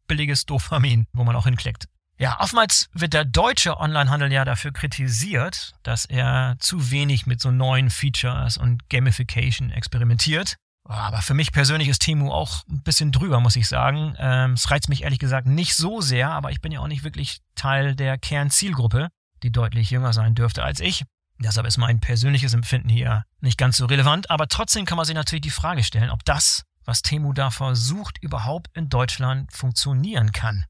billiges 0.08 0.46
Dopamin, 0.46 1.08
wo 1.14 1.24
man 1.24 1.36
auch 1.36 1.46
hinklickt. 1.46 1.88
Ja, 2.20 2.40
oftmals 2.40 2.90
wird 2.94 3.14
der 3.14 3.26
deutsche 3.26 3.80
Onlinehandel 3.80 4.32
ja 4.32 4.44
dafür 4.44 4.74
kritisiert, 4.74 5.74
dass 5.84 6.06
er 6.06 6.56
zu 6.60 6.90
wenig 6.90 7.28
mit 7.28 7.40
so 7.40 7.52
neuen 7.52 7.92
Features 7.92 8.58
und 8.58 8.90
Gamification 8.90 9.70
experimentiert. 9.70 10.56
Aber 10.84 11.22
für 11.22 11.34
mich 11.34 11.52
persönlich 11.52 11.90
ist 11.90 12.02
Temu 12.02 12.32
auch 12.32 12.64
ein 12.70 12.82
bisschen 12.82 13.12
drüber, 13.12 13.40
muss 13.40 13.56
ich 13.56 13.68
sagen. 13.68 14.16
Ähm, 14.18 14.54
es 14.54 14.72
reizt 14.72 14.90
mich 14.90 15.04
ehrlich 15.04 15.20
gesagt 15.20 15.46
nicht 15.46 15.76
so 15.76 16.02
sehr, 16.02 16.30
aber 16.30 16.50
ich 16.52 16.62
bin 16.62 16.72
ja 16.72 16.80
auch 16.80 16.88
nicht 16.88 17.04
wirklich 17.04 17.42
Teil 17.56 17.96
der 17.96 18.18
Kernzielgruppe, 18.18 19.10
die 19.44 19.52
deutlich 19.52 19.92
jünger 19.92 20.14
sein 20.14 20.34
dürfte 20.34 20.64
als 20.64 20.80
ich. 20.80 21.04
Deshalb 21.40 21.68
ist 21.68 21.78
mein 21.78 22.00
persönliches 22.00 22.54
Empfinden 22.54 22.90
hier 22.90 23.26
nicht 23.42 23.60
ganz 23.60 23.78
so 23.78 23.86
relevant, 23.86 24.32
aber 24.32 24.48
trotzdem 24.48 24.86
kann 24.86 24.96
man 24.96 25.06
sich 25.06 25.14
natürlich 25.14 25.44
die 25.44 25.52
Frage 25.52 25.84
stellen, 25.84 26.10
ob 26.10 26.26
das, 26.26 26.64
was 26.84 27.04
Temu 27.04 27.34
da 27.34 27.52
versucht, 27.52 28.18
überhaupt 28.24 28.76
in 28.76 28.90
Deutschland 28.90 29.54
funktionieren 29.54 30.32
kann. 30.32 30.66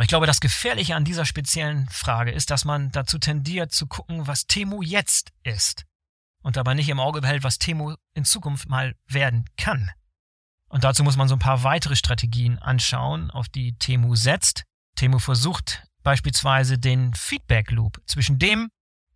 Aber 0.00 0.04
ich 0.04 0.08
glaube, 0.08 0.26
das 0.26 0.40
Gefährliche 0.40 0.96
an 0.96 1.04
dieser 1.04 1.26
speziellen 1.26 1.86
Frage 1.90 2.30
ist, 2.30 2.50
dass 2.50 2.64
man 2.64 2.90
dazu 2.90 3.18
tendiert 3.18 3.70
zu 3.70 3.86
gucken, 3.86 4.26
was 4.26 4.46
Temu 4.46 4.80
jetzt 4.80 5.30
ist 5.42 5.84
und 6.40 6.56
dabei 6.56 6.72
nicht 6.72 6.88
im 6.88 6.98
Auge 6.98 7.20
behält, 7.20 7.44
was 7.44 7.58
Temu 7.58 7.96
in 8.14 8.24
Zukunft 8.24 8.66
mal 8.66 8.96
werden 9.08 9.44
kann. 9.58 9.90
Und 10.70 10.84
dazu 10.84 11.04
muss 11.04 11.18
man 11.18 11.28
so 11.28 11.34
ein 11.34 11.38
paar 11.38 11.64
weitere 11.64 11.96
Strategien 11.96 12.58
anschauen, 12.58 13.30
auf 13.30 13.50
die 13.50 13.76
Temu 13.76 14.14
setzt. 14.16 14.64
Temu 14.96 15.18
versucht 15.18 15.82
beispielsweise 16.02 16.78
den 16.78 17.12
Feedback 17.12 17.70
Loop 17.70 18.00
zwischen 18.06 18.38
dem, 18.38 18.70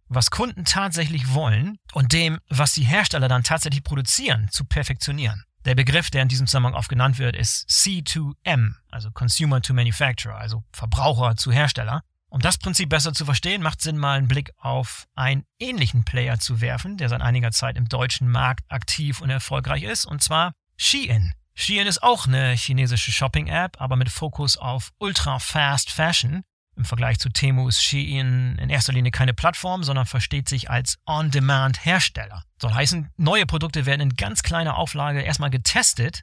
was 0.09 0.31
Kunden 0.31 0.67
tatsächlich 0.67 1.33
wollen 1.33 1.79
und 1.95 2.13
dem, 2.13 2.41
was 2.51 2.75
die 2.75 2.85
Hersteller 2.85 3.29
dann 3.29 3.43
tatsächlich 3.43 3.85
produzieren, 3.85 4.51
zu 4.51 4.67
perfektionieren. 4.67 5.45
Der 5.65 5.75
Begriff, 5.75 6.11
der 6.11 6.23
in 6.23 6.29
diesem 6.29 6.47
Zusammenhang 6.47 6.75
oft 6.75 6.91
genannt 6.91 7.19
wird, 7.19 7.35
ist 7.35 7.69
C2M, 7.71 8.75
also 8.91 9.11
Consumer 9.11 9.63
to 9.63 9.73
Manufacturer, 9.73 10.37
also 10.37 10.63
Verbraucher 10.73 11.37
zu 11.37 11.53
Hersteller. 11.53 12.03
Um 12.29 12.41
das 12.41 12.59
Prinzip 12.59 12.91
besser 12.91 13.15
zu 13.15 13.25
verstehen, 13.25 13.63
macht 13.63 13.81
Sinn, 13.81 13.97
mal 13.97 14.19
einen 14.19 14.29
Blick 14.29 14.51
auf 14.59 15.07
einen 15.15 15.45
ähnlichen 15.59 16.05
Player 16.05 16.39
zu 16.39 16.61
werfen, 16.61 16.99
der 16.99 17.09
seit 17.09 17.23
einiger 17.23 17.51
Zeit 17.51 17.77
im 17.77 17.89
deutschen 17.89 18.29
Markt 18.29 18.65
aktiv 18.69 19.23
und 19.23 19.31
erfolgreich 19.31 19.85
ist, 19.85 20.05
und 20.05 20.23
zwar 20.23 20.53
Shein. 20.77 21.33
Shein 21.55 21.87
ist 21.87 22.03
auch 22.03 22.27
eine 22.27 22.53
chinesische 22.53 23.13
Shopping-App, 23.13 23.81
aber 23.81 23.97
mit 23.97 24.11
Fokus 24.11 24.57
auf 24.59 24.91
Ultra-Fast 24.99 25.91
Fashion 25.91 26.43
Im 26.77 26.85
Vergleich 26.85 27.19
zu 27.19 27.29
Temu 27.29 27.69
ist 27.69 27.83
Shein 27.83 28.59
in 28.59 28.69
erster 28.69 28.93
Linie 28.93 29.13
keine 29.13 29.35
Plattform, 29.35 29.85
sondern 29.85 30.07
versteht 30.07 30.49
sich 30.49 30.71
als 30.71 30.99
On-Demand-Hersteller. 31.07 32.43
Soll 32.61 32.75
heißen, 32.75 33.11
neue 33.17 33.47
Produkte 33.47 33.87
werden 33.87 34.01
in 34.01 34.17
ganz 34.17 34.43
kleiner 34.43 34.77
Auflage 34.77 35.21
erstmal 35.23 35.51
getestet 35.51 36.23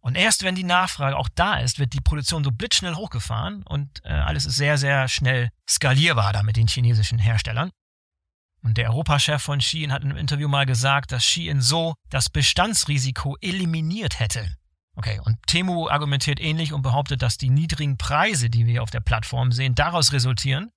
und 0.00 0.16
erst 0.16 0.42
wenn 0.42 0.54
die 0.54 0.64
Nachfrage 0.64 1.16
auch 1.16 1.28
da 1.34 1.58
ist, 1.58 1.78
wird 1.78 1.92
die 1.92 2.00
Produktion 2.00 2.44
so 2.44 2.50
blitzschnell 2.50 2.94
hochgefahren 2.94 3.62
und 3.64 4.04
äh, 4.04 4.08
alles 4.08 4.46
ist 4.46 4.56
sehr, 4.56 4.78
sehr 4.78 5.08
schnell 5.08 5.50
skalierbar 5.68 6.32
da 6.32 6.42
mit 6.42 6.56
den 6.56 6.68
chinesischen 6.68 7.18
Herstellern. 7.18 7.70
Und 8.62 8.76
der 8.76 8.90
Europachef 8.90 9.42
von 9.42 9.60
Shein 9.60 9.92
hat 9.92 10.02
in 10.02 10.10
einem 10.10 10.18
Interview 10.18 10.48
mal 10.48 10.66
gesagt, 10.66 11.12
dass 11.12 11.24
Shein 11.24 11.60
so 11.60 11.94
das 12.10 12.28
Bestandsrisiko 12.28 13.36
eliminiert 13.40 14.18
hätte. 14.18 14.54
Okay, 14.98 15.20
und 15.22 15.38
Temu 15.46 15.88
argumentiert 15.88 16.40
ähnlich 16.40 16.72
und 16.72 16.82
behauptet, 16.82 17.22
dass 17.22 17.38
die 17.38 17.50
niedrigen 17.50 17.98
Preise, 17.98 18.50
die 18.50 18.66
wir 18.66 18.82
auf 18.82 18.90
der 18.90 18.98
Plattform 18.98 19.52
sehen, 19.52 19.76
daraus 19.76 20.10
resultieren, 20.10 20.72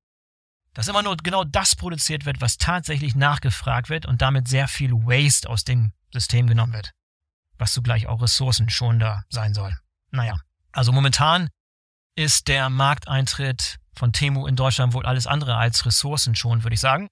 dass 0.76 0.88
immer 0.88 1.02
nur 1.02 1.18
genau 1.18 1.44
das 1.44 1.76
produziert 1.76 2.28
wird, 2.28 2.40
was 2.40 2.60
tatsächlich 2.60 3.16
nachgefragt 3.16 3.90
wird 3.90 4.06
und 4.06 4.22
damit 4.22 4.48
sehr 4.48 4.68
viel 4.68 4.92
Waste 4.92 5.50
aus 5.50 5.64
dem 5.64 5.94
System 6.14 6.46
genommen 6.46 6.74
wird. 6.74 6.92
Was 7.58 7.74
zugleich 7.74 8.06
auch 8.06 8.22
ressourcenschonender 8.22 9.24
sein 9.30 9.56
soll. 9.56 9.76
Naja, 10.12 10.40
also 10.72 10.92
momentan 10.92 11.50
ist 12.16 12.48
der 12.48 12.70
Markteintritt 12.70 13.80
von 13.96 14.14
Temu 14.14 14.46
in 14.46 14.56
Deutschland 14.56 14.94
wohl 14.94 15.08
alles 15.08 15.26
andere 15.26 15.58
als 15.58 15.84
ressourcenschonend, 15.88 16.64
würde 16.64 16.76
ich 16.76 16.80
sagen. 16.80 17.08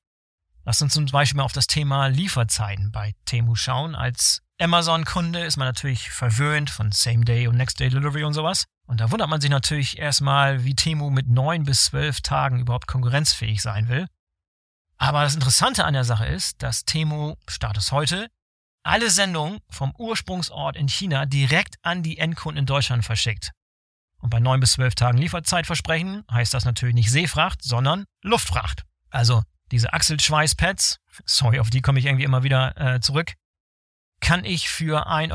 Lass 0.64 0.80
uns 0.84 0.94
zum 0.94 1.08
Beispiel 1.08 1.38
mal 1.38 1.44
auf 1.44 1.54
das 1.54 1.66
Thema 1.66 2.06
Lieferzeiten 2.06 2.92
bei 2.92 3.16
Temu 3.26 3.56
schauen. 3.56 3.96
Als 3.96 4.44
Amazon-Kunde 4.62 5.40
ist 5.46 5.56
man 5.56 5.68
natürlich 5.68 6.12
verwöhnt 6.12 6.70
von 6.70 6.92
Same-Day 6.92 7.48
und 7.48 7.56
Next-Day-Delivery 7.56 8.26
und 8.26 8.34
sowas. 8.34 8.66
Und 8.88 9.00
da 9.00 9.10
wundert 9.10 9.30
man 9.30 9.40
sich 9.40 9.50
natürlich 9.50 9.98
erstmal, 9.98 10.66
wie 10.66 10.76
Temu 10.76 11.10
mit 11.10 11.30
neun 11.30 11.64
bis 11.64 11.86
zwölf 11.86 12.20
Tagen 12.20 12.60
überhaupt 12.60 12.86
konkurrenzfähig 12.86 13.62
sein 13.62 13.88
will. 13.88 14.08
Aber 14.98 15.24
das 15.24 15.34
Interessante 15.34 15.86
an 15.86 15.94
der 15.94 16.04
Sache 16.04 16.26
ist, 16.26 16.62
dass 16.62 16.84
Temu, 16.84 17.36
Status 17.48 17.94
heute, 17.94 18.28
alle 18.84 19.10
Sendungen 19.10 19.60
vom 19.70 19.94
Ursprungsort 19.98 20.76
in 20.76 20.90
China 20.90 21.26
direkt 21.26 21.78
an 21.82 22.04
die 22.04 22.18
Endkunden 22.18 22.60
in 22.60 22.66
Deutschland 22.66 23.06
verschickt. 23.06 23.52
Und 24.18 24.30
bei 24.30 24.42
neun 24.42 24.60
bis 24.60 24.74
zwölf 24.74 24.96
Tagen 24.96 25.18
Lieferzeitversprechen 25.20 26.26
heißt 26.30 26.54
das 26.54 26.66
natürlich 26.66 26.96
nicht 26.96 27.12
Seefracht, 27.12 27.64
sondern 27.64 28.04
Luftfracht. 28.24 28.84
Also 29.10 29.42
diese 29.72 29.94
Achselschweißpads, 29.94 30.98
sorry, 31.26 31.62
auf 31.62 31.70
die 31.70 31.82
komme 31.82 32.00
ich 32.00 32.08
irgendwie 32.08 32.26
immer 32.26 32.44
wieder 32.44 32.76
äh, 32.76 33.00
zurück, 33.00 33.36
kann 34.20 34.46
ich 34.46 34.70
für 34.70 35.08
1,34 35.08 35.34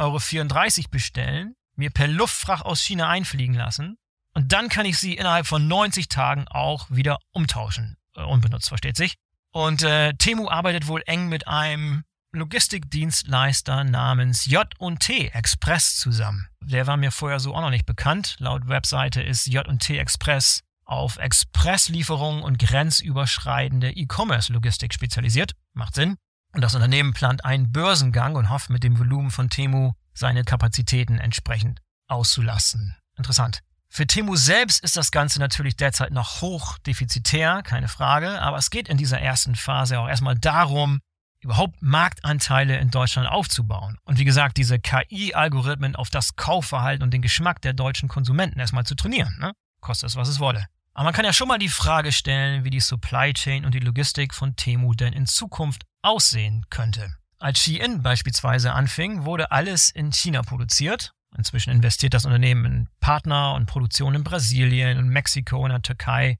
Euro 0.78 0.88
bestellen, 0.90 1.54
mir 1.76 1.90
per 1.90 2.08
Luftfracht 2.08 2.64
aus 2.64 2.80
China 2.80 3.08
einfliegen 3.08 3.54
lassen 3.54 3.96
und 4.34 4.52
dann 4.52 4.68
kann 4.68 4.84
ich 4.84 4.98
sie 4.98 5.14
innerhalb 5.14 5.46
von 5.46 5.66
90 5.66 6.08
Tagen 6.08 6.46
auch 6.48 6.90
wieder 6.90 7.18
umtauschen. 7.32 7.96
Äh, 8.16 8.22
unbenutzt, 8.22 8.68
versteht 8.68 8.96
sich. 8.96 9.14
Und 9.52 9.82
äh, 9.82 10.12
Temu 10.14 10.48
arbeitet 10.48 10.88
wohl 10.88 11.02
eng 11.06 11.28
mit 11.28 11.46
einem 11.46 12.02
Logistikdienstleister 12.32 13.84
namens 13.84 14.46
J&T 14.46 15.28
Express 15.28 15.96
zusammen. 15.96 16.48
Der 16.60 16.88
war 16.88 16.96
mir 16.96 17.12
vorher 17.12 17.38
so 17.38 17.54
auch 17.54 17.60
noch 17.60 17.70
nicht 17.70 17.86
bekannt. 17.86 18.34
Laut 18.40 18.66
Webseite 18.66 19.22
ist 19.22 19.46
J&T 19.46 19.96
Express 19.96 20.60
auf 20.84 21.18
Expresslieferungen 21.18 22.42
und 22.42 22.58
grenzüberschreitende 22.58 23.92
E-Commerce-Logistik 23.92 24.92
spezialisiert. 24.92 25.52
Macht 25.72 25.94
Sinn. 25.94 26.16
Und 26.54 26.60
das 26.60 26.74
Unternehmen 26.76 27.12
plant 27.12 27.44
einen 27.44 27.72
Börsengang 27.72 28.36
und 28.36 28.48
hofft 28.48 28.70
mit 28.70 28.84
dem 28.84 28.96
Volumen 28.98 29.32
von 29.32 29.50
Temu 29.50 29.92
seine 30.14 30.44
Kapazitäten 30.44 31.18
entsprechend 31.18 31.80
auszulassen. 32.06 32.96
Interessant. 33.16 33.60
Für 33.88 34.06
Temu 34.06 34.36
selbst 34.36 34.82
ist 34.82 34.96
das 34.96 35.10
Ganze 35.10 35.40
natürlich 35.40 35.76
derzeit 35.76 36.12
noch 36.12 36.40
hoch 36.40 36.78
defizitär, 36.78 37.62
keine 37.62 37.88
Frage, 37.88 38.40
aber 38.40 38.56
es 38.56 38.70
geht 38.70 38.88
in 38.88 38.96
dieser 38.96 39.20
ersten 39.20 39.56
Phase 39.56 39.98
auch 39.98 40.08
erstmal 40.08 40.36
darum, 40.36 41.00
überhaupt 41.40 41.82
Marktanteile 41.82 42.78
in 42.78 42.90
Deutschland 42.90 43.28
aufzubauen. 43.28 43.98
Und 44.04 44.18
wie 44.18 44.24
gesagt, 44.24 44.56
diese 44.56 44.78
KI-Algorithmen 44.78 45.96
auf 45.96 46.08
das 46.08 46.36
Kaufverhalten 46.36 47.02
und 47.02 47.12
den 47.12 47.22
Geschmack 47.22 47.62
der 47.62 47.72
deutschen 47.72 48.08
Konsumenten 48.08 48.60
erstmal 48.60 48.86
zu 48.86 48.94
trainieren. 48.94 49.36
Ne? 49.40 49.52
Kostet 49.80 50.10
es, 50.10 50.16
was 50.16 50.28
es 50.28 50.38
wolle. 50.38 50.66
Aber 50.92 51.04
man 51.04 51.14
kann 51.14 51.24
ja 51.24 51.32
schon 51.32 51.48
mal 51.48 51.58
die 51.58 51.68
Frage 51.68 52.12
stellen, 52.12 52.64
wie 52.64 52.70
die 52.70 52.80
Supply 52.80 53.32
Chain 53.32 53.64
und 53.64 53.74
die 53.74 53.80
Logistik 53.80 54.32
von 54.34 54.54
Temu 54.54 54.94
denn 54.94 55.12
in 55.12 55.26
Zukunft 55.26 55.84
aussehen 56.04 56.66
könnte. 56.70 57.14
Als 57.38 57.60
Shein 57.60 58.02
beispielsweise 58.02 58.72
anfing, 58.72 59.24
wurde 59.24 59.50
alles 59.50 59.90
in 59.90 60.12
China 60.12 60.42
produziert. 60.42 61.12
Inzwischen 61.36 61.70
investiert 61.70 62.14
das 62.14 62.24
Unternehmen 62.24 62.64
in 62.64 62.88
Partner 63.00 63.54
und 63.54 63.66
Produktion 63.66 64.14
in 64.14 64.24
Brasilien, 64.24 64.98
in 64.98 65.08
Mexiko 65.08 65.58
und 65.58 65.70
der 65.70 65.82
Türkei, 65.82 66.38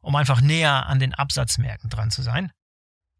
um 0.00 0.16
einfach 0.16 0.40
näher 0.40 0.86
an 0.86 0.98
den 0.98 1.14
Absatzmärkten 1.14 1.90
dran 1.90 2.10
zu 2.10 2.22
sein. 2.22 2.50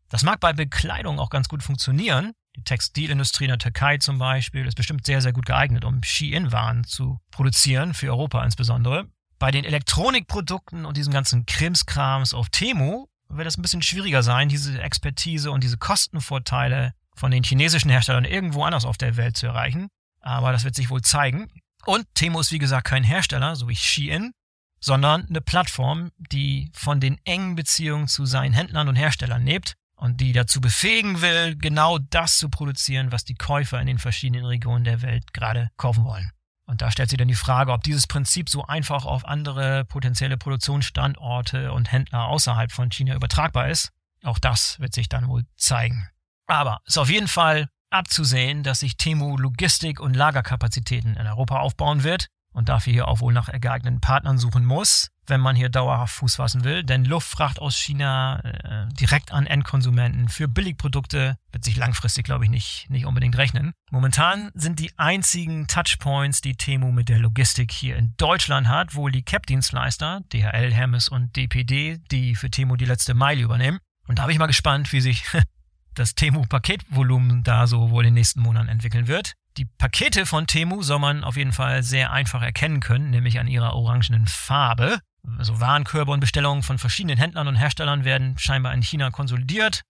Das 0.09 0.25
mag 0.25 0.41
bei 0.41 0.53
Bekleidung 0.53 1.19
auch 1.19 1.31
ganz 1.31 1.49
gut 1.49 1.63
funktionieren. 1.63 2.33
Die 2.57 2.65
Textilindustrie 2.65 3.45
in 3.45 3.51
der 3.51 3.59
Türkei 3.59 3.97
zum 3.99 4.19
Beispiel 4.19 4.67
ist 4.67 4.75
bestimmt 4.75 5.07
sehr, 5.07 5.23
sehr 5.23 5.33
gut 5.33 5.47
geeignet, 5.47 5.85
um 5.85 6.03
Ski-In-Waren 6.03 6.85
zu 6.85 7.19
produzieren, 7.31 7.95
für 7.95 8.09
Europa 8.09 8.45
insbesondere. 8.45 9.09
Bei 9.39 9.51
den 9.51 9.65
Elektronikprodukten 9.65 10.85
und 10.85 10.97
diesen 10.97 11.13
ganzen 11.13 11.47
Krimskrams 11.47 12.35
auf 12.35 12.51
Temu 12.51 13.07
wird 13.33 13.47
es 13.47 13.57
ein 13.57 13.63
bisschen 13.63 13.83
schwieriger 13.83 14.23
sein, 14.23 14.49
diese 14.49 14.81
Expertise 14.81 15.51
und 15.51 15.65
diese 15.65 15.79
Kostenvorteile 15.79 16.93
von 17.15 17.31
den 17.31 17.43
chinesischen 17.43 17.91
Herstellern 17.91 18.25
irgendwo 18.25 18.65
anders 18.65 18.85
auf 18.85 18.99
der 18.99 19.17
Welt 19.17 19.37
zu 19.37 19.47
erreichen. 19.47 19.89
Aber 20.21 20.53
das 20.53 20.65
wird 20.65 20.75
sich 20.75 20.91
wohl 20.91 21.03
zeigen. 21.03 21.49
Und 21.85 22.07
Temu 22.15 22.41
ist 22.41 22.53
wie 22.53 22.59
gesagt 22.59 22.87
kein 22.87 23.05
Hersteller, 23.05 23.57
so 23.57 23.69
wie 23.69 23.77
Shein, 23.77 24.33
sondern 24.81 25.27
eine 25.29 25.41
Plattform, 25.41 26.11
die 26.17 26.71
von 26.75 27.01
den 27.01 27.19
engen 27.25 27.55
Beziehungen 27.55 28.09
zu 28.09 28.25
seinen 28.25 28.53
Händlern 28.53 28.89
und 28.89 28.97
Herstellern 28.97 29.45
lebt 29.45 29.75
und 29.97 30.21
die 30.21 30.33
dazu 30.33 30.61
befähigen 30.61 31.23
will, 31.23 31.57
genau 31.57 31.99
das 31.99 32.39
zu 32.39 32.49
produzieren, 32.49 33.13
was 33.13 33.25
die 33.25 33.35
Käufer 33.35 33.81
in 33.81 33.87
den 33.87 33.99
verschiedenen 33.99 34.45
Regionen 34.45 34.85
der 34.85 35.03
Welt 35.03 35.33
gerade 35.33 35.71
kaufen 35.77 36.05
wollen. 36.05 36.31
Und 36.67 36.81
da 36.81 36.91
stellt 36.91 37.11
sich 37.11 37.19
dann 37.19 37.29
die 37.29 37.35
Frage, 37.35 37.73
ob 37.73 37.83
dieses 37.83 38.07
Prinzip 38.07 38.49
so 38.49 38.65
einfach 38.65 39.05
auf 39.05 39.25
andere 39.27 39.85
potenzielle 39.85 40.37
Produktionsstandorte 40.37 41.73
und 41.73 41.91
Händler 41.91 42.27
außerhalb 42.27 42.73
von 42.73 42.91
China 42.91 43.15
übertragbar 43.15 43.69
ist. 43.69 43.91
Auch 44.23 44.39
das 44.39 44.79
wird 44.79 44.95
sich 44.95 45.09
dann 45.09 45.29
wohl 45.29 45.45
zeigen. 45.57 46.09
Aber 46.47 46.81
es 46.87 46.95
ist 46.95 46.99
auf 46.99 47.11
jeden 47.11 47.29
Fall 47.29 47.69
abzusehen, 47.91 48.63
dass 48.63 48.81
sich 48.81 48.97
Temu 48.97 49.37
Logistik- 49.37 50.01
und 50.01 50.15
Lagerkapazitäten 50.15 51.17
in 51.17 51.27
Europa 51.27 51.59
aufbauen 51.59 52.05
wird 52.05 52.29
und 52.53 52.69
dafür 52.69 52.93
hier 52.93 53.09
auch 53.09 53.21
wohl 53.21 53.33
nach 53.33 53.51
geeigneten 53.53 54.01
Partnern 54.01 54.39
suchen 54.39 54.65
muss 54.65 55.13
wenn 55.27 55.41
man 55.41 55.57
hier 55.57 55.69
dauerhaft 55.69 56.15
Fuß 56.15 56.37
fassen 56.37 56.65
will. 56.65 56.83
Denn 56.83 57.05
Luftfracht 57.05 57.59
aus 57.59 57.77
China 57.77 58.41
äh, 58.41 58.93
direkt 58.95 59.33
an 59.33 59.47
Endkonsumenten 59.47 60.29
für 60.29 60.49
Billigprodukte 60.49 61.37
wird 61.53 61.65
sich 61.65 61.77
langfristig, 61.77 62.25
glaube 62.25 62.45
ich, 62.45 62.51
nicht, 62.51 62.91
nicht 62.91 63.07
unbedingt 63.07 63.37
rechnen. 63.37 63.73
Momentan 63.91 64.51
sind 64.55 64.79
die 64.79 64.93
einzigen 64.99 65.67
Touchpoints, 65.67 66.41
die 66.41 66.57
Temu 66.57 66.93
mit 66.93 67.09
der 67.09 67.19
Logistik 67.19 67.73
hier 67.73 67.97
in 67.97 68.15
Deutschland 68.17 68.69
hat, 68.69 68.95
wohl 68.95 69.13
die 69.13 69.23
Cap-Dienstleister, 69.23 70.23
DHL, 70.33 70.73
Hermes 70.73 71.09
und 71.09 71.37
DPD, 71.37 71.99
die 72.11 72.35
für 72.35 72.51
Temu 72.51 72.77
die 72.77 72.85
letzte 72.85 73.15
Meile 73.15 73.43
übernehmen. 73.43 73.79
Und 74.09 74.19
da 74.19 74.27
bin 74.27 74.33
ich 74.33 74.39
mal 74.39 74.47
gespannt, 74.47 74.93
wie 74.93 75.01
sich 75.01 75.25
das 75.95 76.15
Temu-Paketvolumen 76.15 77.43
da 77.43 77.67
so 77.67 77.91
wohl 77.91 78.05
in 78.05 78.09
den 78.09 78.15
nächsten 78.15 78.41
Monaten 78.41 78.69
entwickeln 78.69 79.07
wird. 79.07 79.35
Die 79.59 79.67
Pakete 79.67 80.25
von 80.25 80.47
Temu 80.47 80.83
soll 80.83 80.99
man 80.99 81.25
auf 81.25 81.37
jeden 81.37 81.53
Fall 81.53 81.83
sehr 81.83 82.11
einfach 82.11 82.43
erkennen 82.43 82.81
können, 82.81 83.11
nämlich 83.11 83.39
an 83.39 83.49
ihrer 83.49 83.75
orangenen 83.75 84.27
Farbe. 84.27 84.99
Also 85.39 85.61
Warenkörbe 85.61 86.11
und 86.11 86.21
Bestellungen 86.21 86.63
von 86.63 86.79
verschiedenen 86.79 87.19
Händlern 87.19 87.49
und 87.49 87.57
Herstellern 87.57 88.05
werden 88.05 88.39
scheinbar 88.39 88.73
in 88.75 88.83
China 88.83 89.11
konsolidiert 89.11 89.83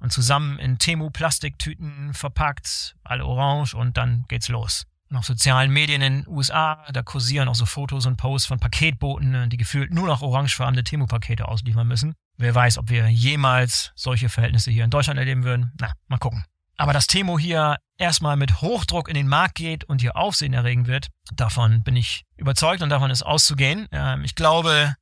und 0.00 0.12
zusammen 0.12 0.58
in 0.58 0.78
Temu-Plastiktüten 0.78 2.12
verpackt, 2.12 2.96
alle 3.04 3.24
orange 3.24 3.74
und 3.74 3.96
dann 3.96 4.26
geht's 4.28 4.48
los. 4.48 4.84
Und 5.08 5.16
auf 5.16 5.24
sozialen 5.24 5.72
Medien 5.72 6.02
in 6.02 6.24
den 6.24 6.28
USA, 6.28 6.84
da 6.92 7.02
kursieren 7.02 7.48
auch 7.48 7.54
so 7.54 7.64
Fotos 7.64 8.06
und 8.06 8.16
Posts 8.16 8.46
von 8.46 8.58
Paketboten, 8.58 9.48
die 9.48 9.56
gefühlt 9.56 9.92
nur 9.92 10.06
noch 10.06 10.20
orangefarbene 10.20 10.84
Temu-Pakete 10.84 11.46
ausliefern 11.46 11.86
müssen. 11.86 12.14
Wer 12.36 12.54
weiß, 12.54 12.76
ob 12.78 12.90
wir 12.90 13.08
jemals 13.08 13.92
solche 13.94 14.28
Verhältnisse 14.28 14.70
hier 14.70 14.84
in 14.84 14.90
Deutschland 14.90 15.18
erleben 15.18 15.44
würden. 15.44 15.72
Na, 15.80 15.92
mal 16.08 16.18
gucken. 16.18 16.44
Aber 16.76 16.92
dass 16.92 17.06
Temo 17.06 17.38
hier 17.38 17.76
erstmal 17.98 18.36
mit 18.36 18.60
Hochdruck 18.60 19.08
in 19.08 19.14
den 19.14 19.28
Markt 19.28 19.54
geht 19.54 19.84
und 19.84 20.00
hier 20.00 20.16
Aufsehen 20.16 20.52
erregen 20.52 20.86
wird, 20.86 21.08
davon 21.32 21.82
bin 21.82 21.96
ich 21.96 22.24
überzeugt 22.36 22.82
und 22.82 22.90
davon 22.90 23.10
ist 23.10 23.22
auszugehen. 23.22 23.88
Ähm, 23.92 24.24
ich 24.24 24.34
glaube 24.34 24.94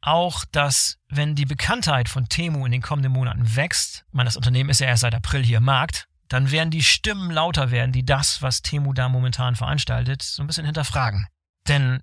auch, 0.00 0.44
dass 0.52 0.98
wenn 1.08 1.34
die 1.34 1.46
Bekanntheit 1.46 2.08
von 2.08 2.28
Temu 2.28 2.64
in 2.64 2.72
den 2.72 2.82
kommenden 2.82 3.12
Monaten 3.12 3.56
wächst, 3.56 4.04
ich 4.06 4.14
meine, 4.14 4.28
das 4.28 4.36
Unternehmen 4.36 4.70
ist 4.70 4.80
ja 4.80 4.86
erst 4.86 5.00
seit 5.02 5.14
April 5.14 5.44
hier 5.44 5.58
im 5.58 5.64
Markt, 5.64 6.06
dann 6.28 6.50
werden 6.50 6.70
die 6.70 6.82
Stimmen 6.82 7.30
lauter 7.30 7.70
werden, 7.70 7.92
die 7.92 8.04
das, 8.04 8.42
was 8.42 8.62
Temu 8.62 8.92
da 8.92 9.08
momentan 9.08 9.56
veranstaltet, 9.56 10.22
so 10.22 10.42
ein 10.42 10.46
bisschen 10.46 10.66
hinterfragen. 10.66 11.26
Denn, 11.66 12.02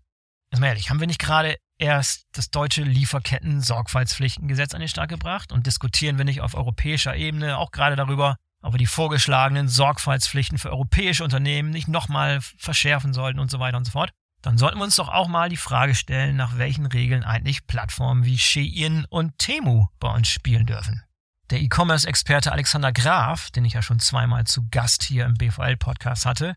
ist 0.52 0.60
mal 0.60 0.68
ehrlich, 0.68 0.90
haben 0.90 1.00
wir 1.00 1.08
nicht 1.08 1.20
gerade 1.20 1.58
erst 1.78 2.26
das 2.34 2.50
deutsche 2.50 2.84
Lieferketten-Sorgfaltspflichtengesetz 2.84 4.74
an 4.74 4.80
den 4.80 4.90
Start 4.90 5.10
gebracht 5.10 5.52
und 5.52 5.68
diskutieren 5.68 6.18
wir 6.18 6.26
nicht 6.26 6.42
auf 6.42 6.56
europäischer 6.56 7.16
Ebene 7.16 7.58
auch 7.58 7.72
gerade 7.72 7.96
darüber, 7.96 8.38
wir 8.74 8.80
die 8.80 8.86
vorgeschlagenen 8.86 9.68
Sorgfaltspflichten 9.68 10.58
für 10.58 10.72
europäische 10.72 11.24
Unternehmen 11.24 11.70
nicht 11.70 11.88
nochmal 11.88 12.42
verschärfen 12.42 13.14
sollten 13.14 13.40
und 13.40 13.52
so 13.52 13.60
weiter 13.60 13.78
und 13.78 13.86
so 13.86 13.92
fort. 13.92 14.12
dann 14.42 14.58
sollten 14.60 14.78
wir 14.78 14.84
uns 14.84 14.96
doch 14.96 15.10
auch 15.10 15.28
mal 15.28 15.50
die 15.50 15.58
Frage 15.58 15.96
stellen, 15.96 16.36
nach 16.36 16.58
welchen 16.58 16.86
Regeln 16.86 17.24
eigentlich 17.24 17.66
Plattformen 17.66 18.26
wie 18.26 18.38
Shein 18.38 19.06
und 19.10 19.38
Temu 19.40 19.88
bei 20.00 20.14
uns 20.14 20.28
spielen 20.28 20.68
dürfen. 20.68 21.04
Der 21.50 21.62
E-Commerce-Experte 21.62 22.52
Alexander 22.52 22.92
Graf, 22.92 23.52
den 23.52 23.66
ich 23.66 23.74
ja 23.74 23.82
schon 23.82 24.00
zweimal 24.00 24.46
zu 24.46 24.68
Gast 24.70 25.04
hier 25.04 25.26
im 25.26 25.36
BVL-Podcast 25.36 26.26
hatte, 26.26 26.56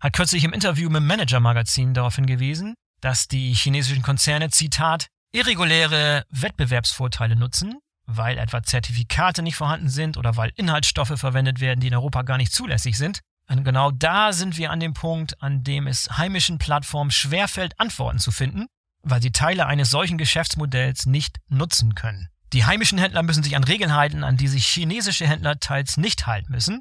hat 0.00 0.12
kürzlich 0.14 0.44
im 0.44 0.52
Interview 0.52 0.90
mit 0.90 1.02
Manager-Magazin 1.02 1.94
darauf 1.94 2.16
hingewiesen, 2.16 2.74
dass 3.00 3.28
die 3.28 3.54
chinesischen 3.54 4.02
Konzerne, 4.02 4.50
Zitat, 4.50 5.06
irreguläre 5.32 6.24
Wettbewerbsvorteile 6.30 7.36
nutzen, 7.36 7.78
weil 8.16 8.38
etwa 8.38 8.62
Zertifikate 8.62 9.42
nicht 9.42 9.56
vorhanden 9.56 9.88
sind 9.88 10.16
oder 10.16 10.36
weil 10.36 10.52
Inhaltsstoffe 10.56 11.18
verwendet 11.18 11.60
werden, 11.60 11.80
die 11.80 11.88
in 11.88 11.94
Europa 11.94 12.22
gar 12.22 12.36
nicht 12.36 12.52
zulässig 12.52 12.96
sind, 12.96 13.20
und 13.48 13.64
genau 13.64 13.90
da 13.90 14.32
sind 14.32 14.56
wir 14.56 14.70
an 14.70 14.80
dem 14.80 14.94
Punkt, 14.94 15.42
an 15.42 15.62
dem 15.62 15.86
es 15.86 16.08
heimischen 16.16 16.58
Plattformen 16.58 17.10
schwerfällt, 17.10 17.78
Antworten 17.78 18.18
zu 18.18 18.30
finden, 18.30 18.66
weil 19.02 19.20
sie 19.20 19.32
Teile 19.32 19.66
eines 19.66 19.90
solchen 19.90 20.16
Geschäftsmodells 20.16 21.06
nicht 21.06 21.38
nutzen 21.48 21.94
können. 21.94 22.28
Die 22.52 22.64
heimischen 22.64 22.98
Händler 22.98 23.22
müssen 23.22 23.42
sich 23.42 23.56
an 23.56 23.64
Regeln 23.64 23.94
halten, 23.94 24.24
an 24.24 24.36
die 24.36 24.48
sich 24.48 24.66
chinesische 24.66 25.26
Händler 25.26 25.58
teils 25.58 25.96
nicht 25.96 26.26
halten 26.26 26.52
müssen, 26.52 26.80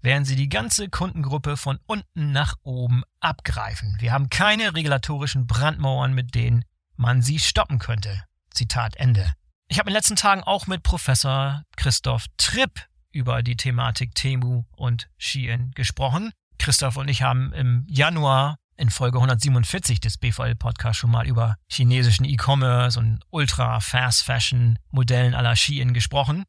während 0.00 0.26
sie 0.26 0.36
die 0.36 0.48
ganze 0.48 0.88
Kundengruppe 0.88 1.56
von 1.56 1.78
unten 1.86 2.32
nach 2.32 2.54
oben 2.62 3.02
abgreifen. 3.20 3.96
Wir 4.00 4.12
haben 4.12 4.30
keine 4.30 4.74
regulatorischen 4.74 5.46
Brandmauern, 5.46 6.14
mit 6.14 6.34
denen 6.34 6.64
man 6.96 7.22
sie 7.22 7.38
stoppen 7.38 7.78
könnte. 7.78 8.22
Zitat 8.50 8.96
Ende. 8.96 9.32
Ich 9.70 9.78
habe 9.78 9.90
in 9.90 9.92
den 9.92 9.98
letzten 9.98 10.16
Tagen 10.16 10.42
auch 10.42 10.66
mit 10.66 10.82
Professor 10.82 11.62
Christoph 11.76 12.24
Tripp 12.38 12.86
über 13.12 13.42
die 13.42 13.54
Thematik 13.54 14.14
Temu 14.14 14.64
und 14.74 15.10
Shein 15.18 15.72
gesprochen. 15.74 16.32
Christoph 16.58 16.96
und 16.96 17.08
ich 17.08 17.20
haben 17.20 17.52
im 17.52 17.84
Januar 17.86 18.56
in 18.78 18.88
Folge 18.88 19.18
147 19.18 20.00
des 20.00 20.16
BVL 20.16 20.54
Podcasts 20.54 20.96
schon 20.96 21.10
mal 21.10 21.26
über 21.26 21.56
chinesischen 21.70 22.24
E-Commerce 22.24 22.98
und 22.98 23.20
Ultra 23.28 23.80
Fast 23.80 24.22
Fashion 24.22 24.78
Modellen 24.90 25.34
aller 25.34 25.54
Shein 25.54 25.92
gesprochen. 25.92 26.44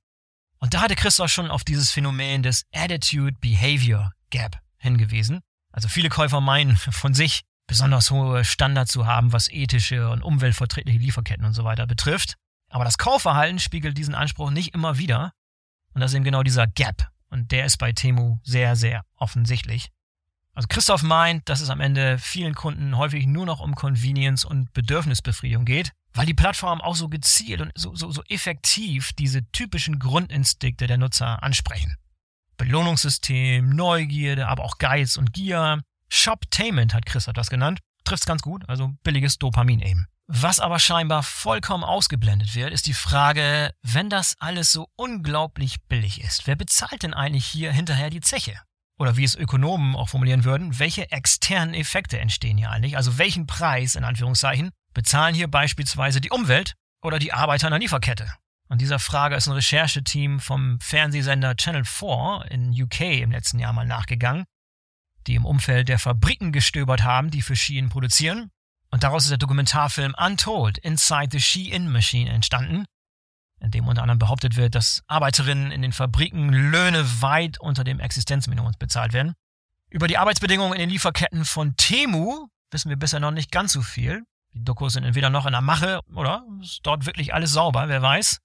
Und 0.59 0.73
da 0.73 0.81
hatte 0.81 0.95
Christoph 0.95 1.29
schon 1.29 1.51
auf 1.51 1.65
dieses 1.65 1.91
Phänomen 1.91 2.41
des 2.41 2.63
Attitude 2.73 3.35
Behavior 3.41 4.13
Gap 4.29 4.61
hingewiesen. 4.77 5.41
Also 5.73 5.89
viele 5.89 6.07
Käufer 6.07 6.39
meinen 6.39 6.77
von 6.77 7.13
sich 7.13 7.41
besonders 7.67 8.11
hohe 8.11 8.45
Standards 8.45 8.93
zu 8.93 9.05
haben, 9.05 9.33
was 9.33 9.49
ethische 9.51 10.09
und 10.09 10.23
umweltverträgliche 10.23 10.99
Lieferketten 10.99 11.45
und 11.45 11.53
so 11.53 11.65
weiter 11.65 11.85
betrifft. 11.85 12.37
Aber 12.69 12.85
das 12.85 12.97
Kaufverhalten 12.97 13.59
spiegelt 13.59 13.97
diesen 13.97 14.15
Anspruch 14.15 14.51
nicht 14.51 14.73
immer 14.73 14.97
wieder. 14.97 15.33
Und 15.93 16.01
das 16.01 16.11
ist 16.11 16.15
eben 16.15 16.23
genau 16.23 16.43
dieser 16.43 16.67
Gap. 16.67 17.09
Und 17.29 17.51
der 17.51 17.65
ist 17.65 17.77
bei 17.77 17.91
Temu 17.91 18.37
sehr, 18.43 18.75
sehr 18.75 19.05
offensichtlich. 19.15 19.89
Also 20.53 20.67
Christoph 20.67 21.03
meint, 21.03 21.47
dass 21.47 21.61
es 21.61 21.69
am 21.69 21.79
Ende 21.79 22.17
vielen 22.17 22.53
Kunden 22.53 22.97
häufig 22.97 23.25
nur 23.25 23.45
noch 23.45 23.59
um 23.59 23.75
Convenience 23.75 24.45
und 24.45 24.73
Bedürfnisbefriedigung 24.73 25.65
geht, 25.65 25.91
weil 26.13 26.25
die 26.25 26.33
Plattformen 26.33 26.81
auch 26.81 26.95
so 26.95 27.07
gezielt 27.07 27.61
und 27.61 27.71
so, 27.75 27.95
so, 27.95 28.11
so 28.11 28.23
effektiv 28.23 29.13
diese 29.13 29.49
typischen 29.51 29.99
Grundinstinkte 29.99 30.87
der 30.87 30.97
Nutzer 30.97 31.41
ansprechen. 31.43 31.95
Belohnungssystem, 32.57 33.69
Neugierde, 33.69 34.47
aber 34.47 34.65
auch 34.65 34.79
Geiz 34.79 35.15
und 35.15 35.31
Gier. 35.33 35.81
Shoptainment 36.09 36.93
hat 36.93 37.05
Christoph 37.05 37.35
das 37.35 37.49
genannt. 37.49 37.79
Trifft's 38.03 38.25
ganz 38.25 38.41
gut, 38.41 38.67
also 38.67 38.91
billiges 39.03 39.37
Dopamin 39.37 39.79
eben. 39.79 40.07
Was 40.31 40.59
aber 40.59 40.77
scheinbar 40.77 41.23
vollkommen 41.23 41.83
ausgeblendet 41.83 42.53
wird, 42.53 42.71
ist 42.71 42.85
die 42.85 42.93
Frage, 42.93 43.73
wenn 43.81 44.11
das 44.11 44.35
alles 44.37 44.71
so 44.71 44.87
unglaublich 44.95 45.81
billig 45.87 46.21
ist, 46.21 46.45
wer 46.45 46.55
bezahlt 46.55 47.01
denn 47.01 47.15
eigentlich 47.15 47.47
hier 47.47 47.71
hinterher 47.71 48.11
die 48.11 48.21
Zeche? 48.21 48.61
Oder 48.99 49.17
wie 49.17 49.23
es 49.23 49.33
Ökonomen 49.33 49.95
auch 49.95 50.09
formulieren 50.09 50.43
würden, 50.43 50.77
welche 50.77 51.11
externen 51.11 51.73
Effekte 51.73 52.19
entstehen 52.19 52.59
hier 52.59 52.69
eigentlich? 52.69 52.95
Also 52.95 53.17
welchen 53.17 53.47
Preis, 53.47 53.95
in 53.95 54.03
Anführungszeichen, 54.03 54.69
bezahlen 54.93 55.33
hier 55.33 55.47
beispielsweise 55.47 56.21
die 56.21 56.29
Umwelt 56.29 56.75
oder 57.01 57.17
die 57.17 57.33
Arbeiter 57.33 57.65
in 57.65 57.71
der 57.71 57.79
Lieferkette? 57.79 58.31
Und 58.67 58.81
dieser 58.81 58.99
Frage 58.99 59.35
ist 59.35 59.47
ein 59.47 59.53
Rechercheteam 59.53 60.39
vom 60.39 60.79
Fernsehsender 60.79 61.55
Channel 61.55 61.85
4 61.85 62.45
in 62.51 62.79
UK 62.79 63.01
im 63.23 63.31
letzten 63.31 63.57
Jahr 63.57 63.73
mal 63.73 63.87
nachgegangen, 63.87 64.45
die 65.25 65.33
im 65.33 65.45
Umfeld 65.45 65.89
der 65.89 65.97
Fabriken 65.97 66.51
gestöbert 66.51 67.03
haben, 67.03 67.31
die 67.31 67.41
für 67.41 67.55
Schienen 67.55 67.89
produzieren 67.89 68.51
und 68.91 69.03
daraus 69.03 69.23
ist 69.23 69.29
der 69.29 69.37
Dokumentarfilm 69.37 70.15
Untold 70.17 70.77
Inside 70.79 71.29
the 71.31 71.39
She-In 71.39 71.91
Machine 71.91 72.29
entstanden, 72.29 72.85
in 73.59 73.71
dem 73.71 73.87
unter 73.87 74.01
anderem 74.01 74.19
behauptet 74.19 74.55
wird, 74.55 74.75
dass 74.75 75.03
Arbeiterinnen 75.07 75.71
in 75.71 75.81
den 75.81 75.91
Fabriken 75.91 76.49
Löhne 76.49 77.21
weit 77.21 77.59
unter 77.59 77.83
dem 77.83 77.99
Existenzminimum 77.99 78.73
bezahlt 78.79 79.13
werden. 79.13 79.33
Über 79.89 80.07
die 80.07 80.17
Arbeitsbedingungen 80.17 80.73
in 80.73 80.79
den 80.79 80.89
Lieferketten 80.89 81.45
von 81.45 81.75
Temu 81.75 82.47
wissen 82.71 82.89
wir 82.89 82.97
bisher 82.97 83.19
noch 83.19 83.31
nicht 83.31 83.51
ganz 83.51 83.73
so 83.73 83.81
viel. 83.81 84.23
Die 84.53 84.63
Dokus 84.63 84.93
sind 84.93 85.03
entweder 85.03 85.29
noch 85.29 85.45
in 85.45 85.51
der 85.51 85.61
Mache 85.61 86.01
oder 86.13 86.43
ist 86.61 86.81
dort 86.83 87.05
wirklich 87.05 87.33
alles 87.33 87.51
sauber, 87.51 87.87
wer 87.87 88.01
weiß. 88.01 88.39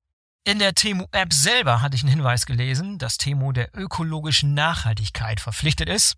In 0.47 0.59
der 0.59 0.75
Temu-App 0.75 1.33
selber 1.33 1.81
hatte 1.81 1.97
ich 1.97 2.03
einen 2.03 2.11
Hinweis 2.11 2.45
gelesen, 2.45 2.99
dass 2.99 3.17
Temu 3.17 3.53
der 3.53 3.71
ökologischen 3.75 4.53
Nachhaltigkeit 4.53 5.41
verpflichtet 5.41 5.89
ist. 5.89 6.17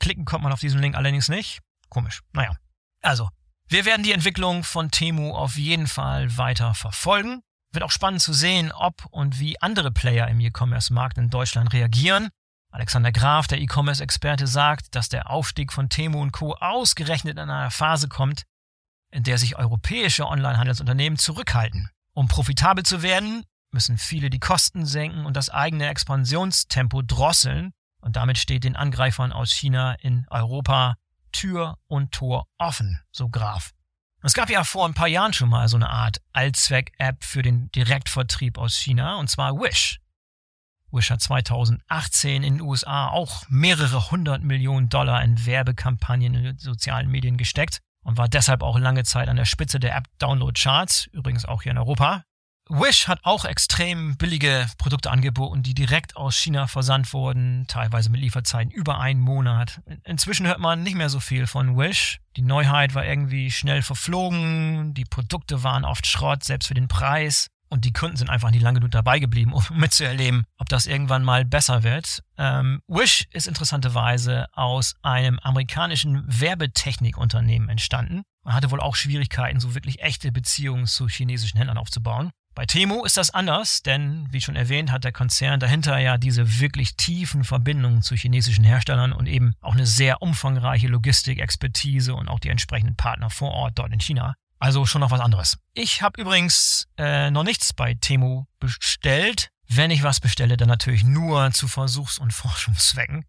Klicken 0.00 0.26
kommt 0.26 0.44
man 0.44 0.52
auf 0.52 0.60
diesen 0.60 0.80
Link 0.80 0.96
allerdings 0.96 1.30
nicht. 1.30 1.60
Komisch. 1.88 2.20
Naja. 2.34 2.54
Also, 3.00 3.30
wir 3.68 3.84
werden 3.84 4.02
die 4.02 4.12
Entwicklung 4.12 4.62
von 4.62 4.90
Temu 4.90 5.34
auf 5.34 5.56
jeden 5.56 5.86
Fall 5.86 6.36
weiter 6.36 6.74
verfolgen. 6.74 7.40
Wird 7.72 7.82
auch 7.82 7.90
spannend 7.90 8.22
zu 8.22 8.32
sehen, 8.32 8.70
ob 8.72 9.04
und 9.10 9.40
wie 9.40 9.60
andere 9.60 9.90
Player 9.90 10.28
im 10.28 10.40
E-Commerce-Markt 10.40 11.18
in 11.18 11.30
Deutschland 11.30 11.72
reagieren. 11.72 12.28
Alexander 12.70 13.12
Graf, 13.12 13.46
der 13.46 13.60
E-Commerce-Experte, 13.60 14.46
sagt, 14.46 14.94
dass 14.94 15.08
der 15.08 15.30
Aufstieg 15.30 15.72
von 15.72 15.88
Temu 15.88 16.20
und 16.20 16.32
Co. 16.32 16.54
ausgerechnet 16.54 17.38
in 17.38 17.50
einer 17.50 17.70
Phase 17.70 18.08
kommt, 18.08 18.42
in 19.10 19.22
der 19.22 19.38
sich 19.38 19.56
europäische 19.56 20.26
Online-Handelsunternehmen 20.26 21.18
zurückhalten. 21.18 21.88
Um 22.14 22.28
profitabel 22.28 22.84
zu 22.84 23.02
werden, 23.02 23.44
müssen 23.72 23.98
viele 23.98 24.30
die 24.30 24.40
Kosten 24.40 24.86
senken 24.86 25.24
und 25.24 25.36
das 25.36 25.50
eigene 25.50 25.88
Expansionstempo 25.88 27.02
drosseln. 27.02 27.72
Und 28.00 28.16
damit 28.16 28.38
steht 28.38 28.64
den 28.64 28.76
Angreifern 28.76 29.32
aus 29.32 29.52
China 29.52 29.94
in 29.94 30.26
Europa 30.30 30.96
Tür 31.34 31.78
und 31.86 32.12
Tor 32.12 32.46
offen, 32.58 33.00
so 33.10 33.28
Graf. 33.28 33.72
Es 34.22 34.32
gab 34.32 34.48
ja 34.48 34.64
vor 34.64 34.86
ein 34.86 34.94
paar 34.94 35.08
Jahren 35.08 35.34
schon 35.34 35.50
mal 35.50 35.68
so 35.68 35.76
eine 35.76 35.90
Art 35.90 36.22
Allzweck-App 36.32 37.22
für 37.22 37.42
den 37.42 37.70
Direktvertrieb 37.72 38.56
aus 38.56 38.74
China, 38.74 39.16
und 39.16 39.28
zwar 39.28 39.52
Wish. 39.60 40.00
Wish 40.90 41.10
hat 41.10 41.20
2018 41.20 42.42
in 42.42 42.54
den 42.54 42.62
USA 42.62 43.08
auch 43.08 43.44
mehrere 43.48 44.10
hundert 44.10 44.42
Millionen 44.42 44.88
Dollar 44.88 45.22
in 45.22 45.44
Werbekampagnen 45.44 46.34
in 46.34 46.58
sozialen 46.58 47.10
Medien 47.10 47.36
gesteckt 47.36 47.80
und 48.04 48.16
war 48.16 48.28
deshalb 48.28 48.62
auch 48.62 48.78
lange 48.78 49.02
Zeit 49.02 49.28
an 49.28 49.36
der 49.36 49.44
Spitze 49.44 49.80
der 49.80 49.94
App-Download-Charts, 49.96 51.08
übrigens 51.12 51.44
auch 51.44 51.62
hier 51.62 51.72
in 51.72 51.78
Europa. 51.78 52.24
Wish 52.70 53.08
hat 53.08 53.20
auch 53.24 53.44
extrem 53.44 54.16
billige 54.16 54.66
Produkte 54.78 55.10
angeboten, 55.10 55.62
die 55.62 55.74
direkt 55.74 56.16
aus 56.16 56.36
China 56.36 56.66
versandt 56.66 57.12
wurden, 57.12 57.66
teilweise 57.68 58.10
mit 58.10 58.22
Lieferzeiten 58.22 58.70
über 58.70 58.98
einen 59.00 59.20
Monat. 59.20 59.82
Inzwischen 60.04 60.46
hört 60.46 60.60
man 60.60 60.82
nicht 60.82 60.96
mehr 60.96 61.10
so 61.10 61.20
viel 61.20 61.46
von 61.46 61.76
Wish. 61.76 62.20
Die 62.36 62.42
Neuheit 62.42 62.94
war 62.94 63.04
irgendwie 63.04 63.50
schnell 63.50 63.82
verflogen, 63.82 64.94
die 64.94 65.04
Produkte 65.04 65.62
waren 65.62 65.84
oft 65.84 66.06
Schrott, 66.06 66.42
selbst 66.42 66.68
für 66.68 66.74
den 66.74 66.88
Preis. 66.88 67.48
Und 67.68 67.84
die 67.84 67.92
Kunden 67.92 68.16
sind 68.16 68.30
einfach 68.30 68.50
nicht 68.50 68.62
lange 68.62 68.78
genug 68.78 68.92
dabei 68.92 69.18
geblieben, 69.18 69.52
um 69.52 69.64
mitzuerleben, 69.74 70.44
ob 70.58 70.68
das 70.68 70.86
irgendwann 70.86 71.24
mal 71.24 71.44
besser 71.44 71.82
wird. 71.82 72.22
Ähm, 72.38 72.80
Wish 72.86 73.26
ist 73.32 73.46
interessanterweise 73.46 74.46
aus 74.52 74.94
einem 75.02 75.38
amerikanischen 75.40 76.24
Werbetechnikunternehmen 76.28 77.68
entstanden. 77.68 78.22
Man 78.42 78.54
hatte 78.54 78.70
wohl 78.70 78.80
auch 78.80 78.94
Schwierigkeiten, 78.94 79.60
so 79.60 79.74
wirklich 79.74 80.00
echte 80.02 80.30
Beziehungen 80.30 80.86
zu 80.86 81.08
chinesischen 81.08 81.56
Händlern 81.58 81.78
aufzubauen. 81.78 82.30
Bei 82.54 82.66
Temu 82.66 83.04
ist 83.04 83.16
das 83.16 83.30
anders, 83.30 83.82
denn 83.82 84.28
wie 84.30 84.40
schon 84.40 84.54
erwähnt, 84.54 84.92
hat 84.92 85.02
der 85.02 85.10
Konzern 85.10 85.58
dahinter 85.58 85.98
ja 85.98 86.18
diese 86.18 86.60
wirklich 86.60 86.96
tiefen 86.96 87.42
Verbindungen 87.42 88.02
zu 88.02 88.14
chinesischen 88.14 88.64
Herstellern 88.64 89.12
und 89.12 89.26
eben 89.26 89.54
auch 89.60 89.74
eine 89.74 89.86
sehr 89.86 90.22
umfangreiche 90.22 90.86
Logistikexpertise 90.86 92.14
und 92.14 92.28
auch 92.28 92.38
die 92.38 92.50
entsprechenden 92.50 92.94
Partner 92.94 93.28
vor 93.28 93.50
Ort 93.50 93.78
dort 93.80 93.92
in 93.92 93.98
China. 93.98 94.36
Also 94.60 94.86
schon 94.86 95.00
noch 95.00 95.10
was 95.10 95.20
anderes. 95.20 95.58
Ich 95.74 96.00
habe 96.00 96.20
übrigens 96.20 96.86
äh, 96.96 97.28
noch 97.32 97.42
nichts 97.42 97.72
bei 97.72 97.94
Temu 97.94 98.44
bestellt. 98.60 99.48
Wenn 99.68 99.90
ich 99.90 100.04
was 100.04 100.20
bestelle, 100.20 100.56
dann 100.56 100.68
natürlich 100.68 101.02
nur 101.02 101.50
zu 101.50 101.66
Versuchs- 101.66 102.18
und 102.18 102.32
Forschungszwecken. 102.32 103.24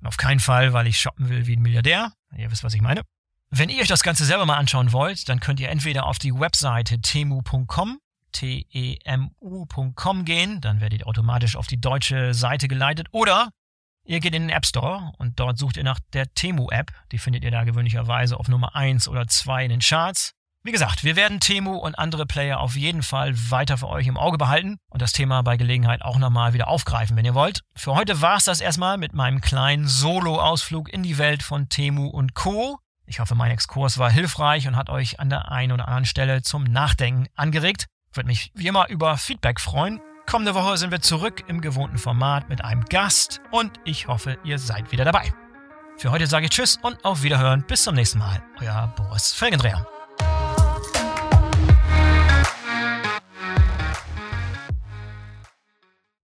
Und 0.00 0.06
auf 0.06 0.18
keinen 0.18 0.40
Fall, 0.40 0.74
weil 0.74 0.86
ich 0.86 1.00
shoppen 1.00 1.30
will 1.30 1.46
wie 1.46 1.56
ein 1.56 1.62
Milliardär. 1.62 2.12
Ihr 2.36 2.50
wisst, 2.50 2.62
was 2.62 2.74
ich 2.74 2.82
meine. 2.82 3.00
Wenn 3.48 3.70
ihr 3.70 3.80
euch 3.80 3.88
das 3.88 4.02
Ganze 4.02 4.26
selber 4.26 4.44
mal 4.44 4.58
anschauen 4.58 4.92
wollt, 4.92 5.30
dann 5.30 5.40
könnt 5.40 5.60
ihr 5.60 5.70
entweder 5.70 6.04
auf 6.04 6.18
die 6.18 6.34
Webseite 6.34 7.00
temu.com 7.00 7.98
temu.com 8.36 10.24
gehen, 10.24 10.60
dann 10.60 10.80
werdet 10.80 11.00
ihr 11.00 11.08
automatisch 11.08 11.56
auf 11.56 11.66
die 11.66 11.80
deutsche 11.80 12.34
Seite 12.34 12.68
geleitet 12.68 13.08
oder 13.12 13.50
ihr 14.04 14.20
geht 14.20 14.34
in 14.34 14.42
den 14.42 14.50
App 14.50 14.66
Store 14.66 15.12
und 15.18 15.40
dort 15.40 15.58
sucht 15.58 15.76
ihr 15.76 15.84
nach 15.84 16.00
der 16.12 16.32
Temu-App. 16.34 16.92
Die 17.12 17.18
findet 17.18 17.44
ihr 17.44 17.50
da 17.50 17.64
gewöhnlicherweise 17.64 18.38
auf 18.38 18.48
Nummer 18.48 18.74
1 18.76 19.08
oder 19.08 19.26
2 19.26 19.64
in 19.64 19.70
den 19.70 19.80
Charts. 19.80 20.32
Wie 20.62 20.72
gesagt, 20.72 21.04
wir 21.04 21.14
werden 21.14 21.38
Temu 21.38 21.76
und 21.76 21.96
andere 21.96 22.26
Player 22.26 22.58
auf 22.58 22.74
jeden 22.74 23.04
Fall 23.04 23.34
weiter 23.50 23.78
für 23.78 23.88
euch 23.88 24.08
im 24.08 24.16
Auge 24.16 24.36
behalten 24.36 24.78
und 24.90 25.00
das 25.00 25.12
Thema 25.12 25.42
bei 25.42 25.56
Gelegenheit 25.56 26.02
auch 26.02 26.18
nochmal 26.18 26.54
wieder 26.54 26.66
aufgreifen, 26.66 27.16
wenn 27.16 27.24
ihr 27.24 27.34
wollt. 27.34 27.60
Für 27.76 27.94
heute 27.94 28.20
war 28.20 28.36
es 28.36 28.44
das 28.44 28.60
erstmal 28.60 28.98
mit 28.98 29.14
meinem 29.14 29.40
kleinen 29.40 29.86
Solo-Ausflug 29.86 30.92
in 30.92 31.04
die 31.04 31.18
Welt 31.18 31.44
von 31.44 31.68
Temu 31.68 32.08
und 32.08 32.34
Co. 32.34 32.80
Ich 33.06 33.20
hoffe, 33.20 33.36
mein 33.36 33.52
Exkurs 33.52 33.98
war 33.98 34.10
hilfreich 34.10 34.66
und 34.66 34.74
hat 34.74 34.90
euch 34.90 35.20
an 35.20 35.30
der 35.30 35.52
einen 35.52 35.70
oder 35.70 35.86
anderen 35.86 36.04
Stelle 36.04 36.42
zum 36.42 36.64
Nachdenken 36.64 37.28
angeregt. 37.36 37.86
Würde 38.16 38.28
mich 38.28 38.50
wie 38.54 38.66
immer 38.66 38.88
über 38.88 39.16
Feedback 39.16 39.60
freuen. 39.60 40.00
Kommende 40.26 40.54
Woche 40.54 40.76
sind 40.76 40.90
wir 40.90 41.00
zurück 41.00 41.44
im 41.46 41.60
gewohnten 41.60 41.98
Format 41.98 42.48
mit 42.48 42.64
einem 42.64 42.84
Gast 42.84 43.40
und 43.50 43.78
ich 43.84 44.08
hoffe, 44.08 44.38
ihr 44.42 44.58
seid 44.58 44.90
wieder 44.90 45.04
dabei. 45.04 45.32
Für 45.98 46.10
heute 46.10 46.26
sage 46.26 46.46
ich 46.46 46.50
Tschüss 46.50 46.78
und 46.82 47.04
auf 47.04 47.22
Wiederhören. 47.22 47.62
Bis 47.62 47.84
zum 47.84 47.94
nächsten 47.94 48.18
Mal. 48.18 48.42
Euer 48.60 48.92
Boris 48.96 49.32
Felgendreher. 49.32 49.86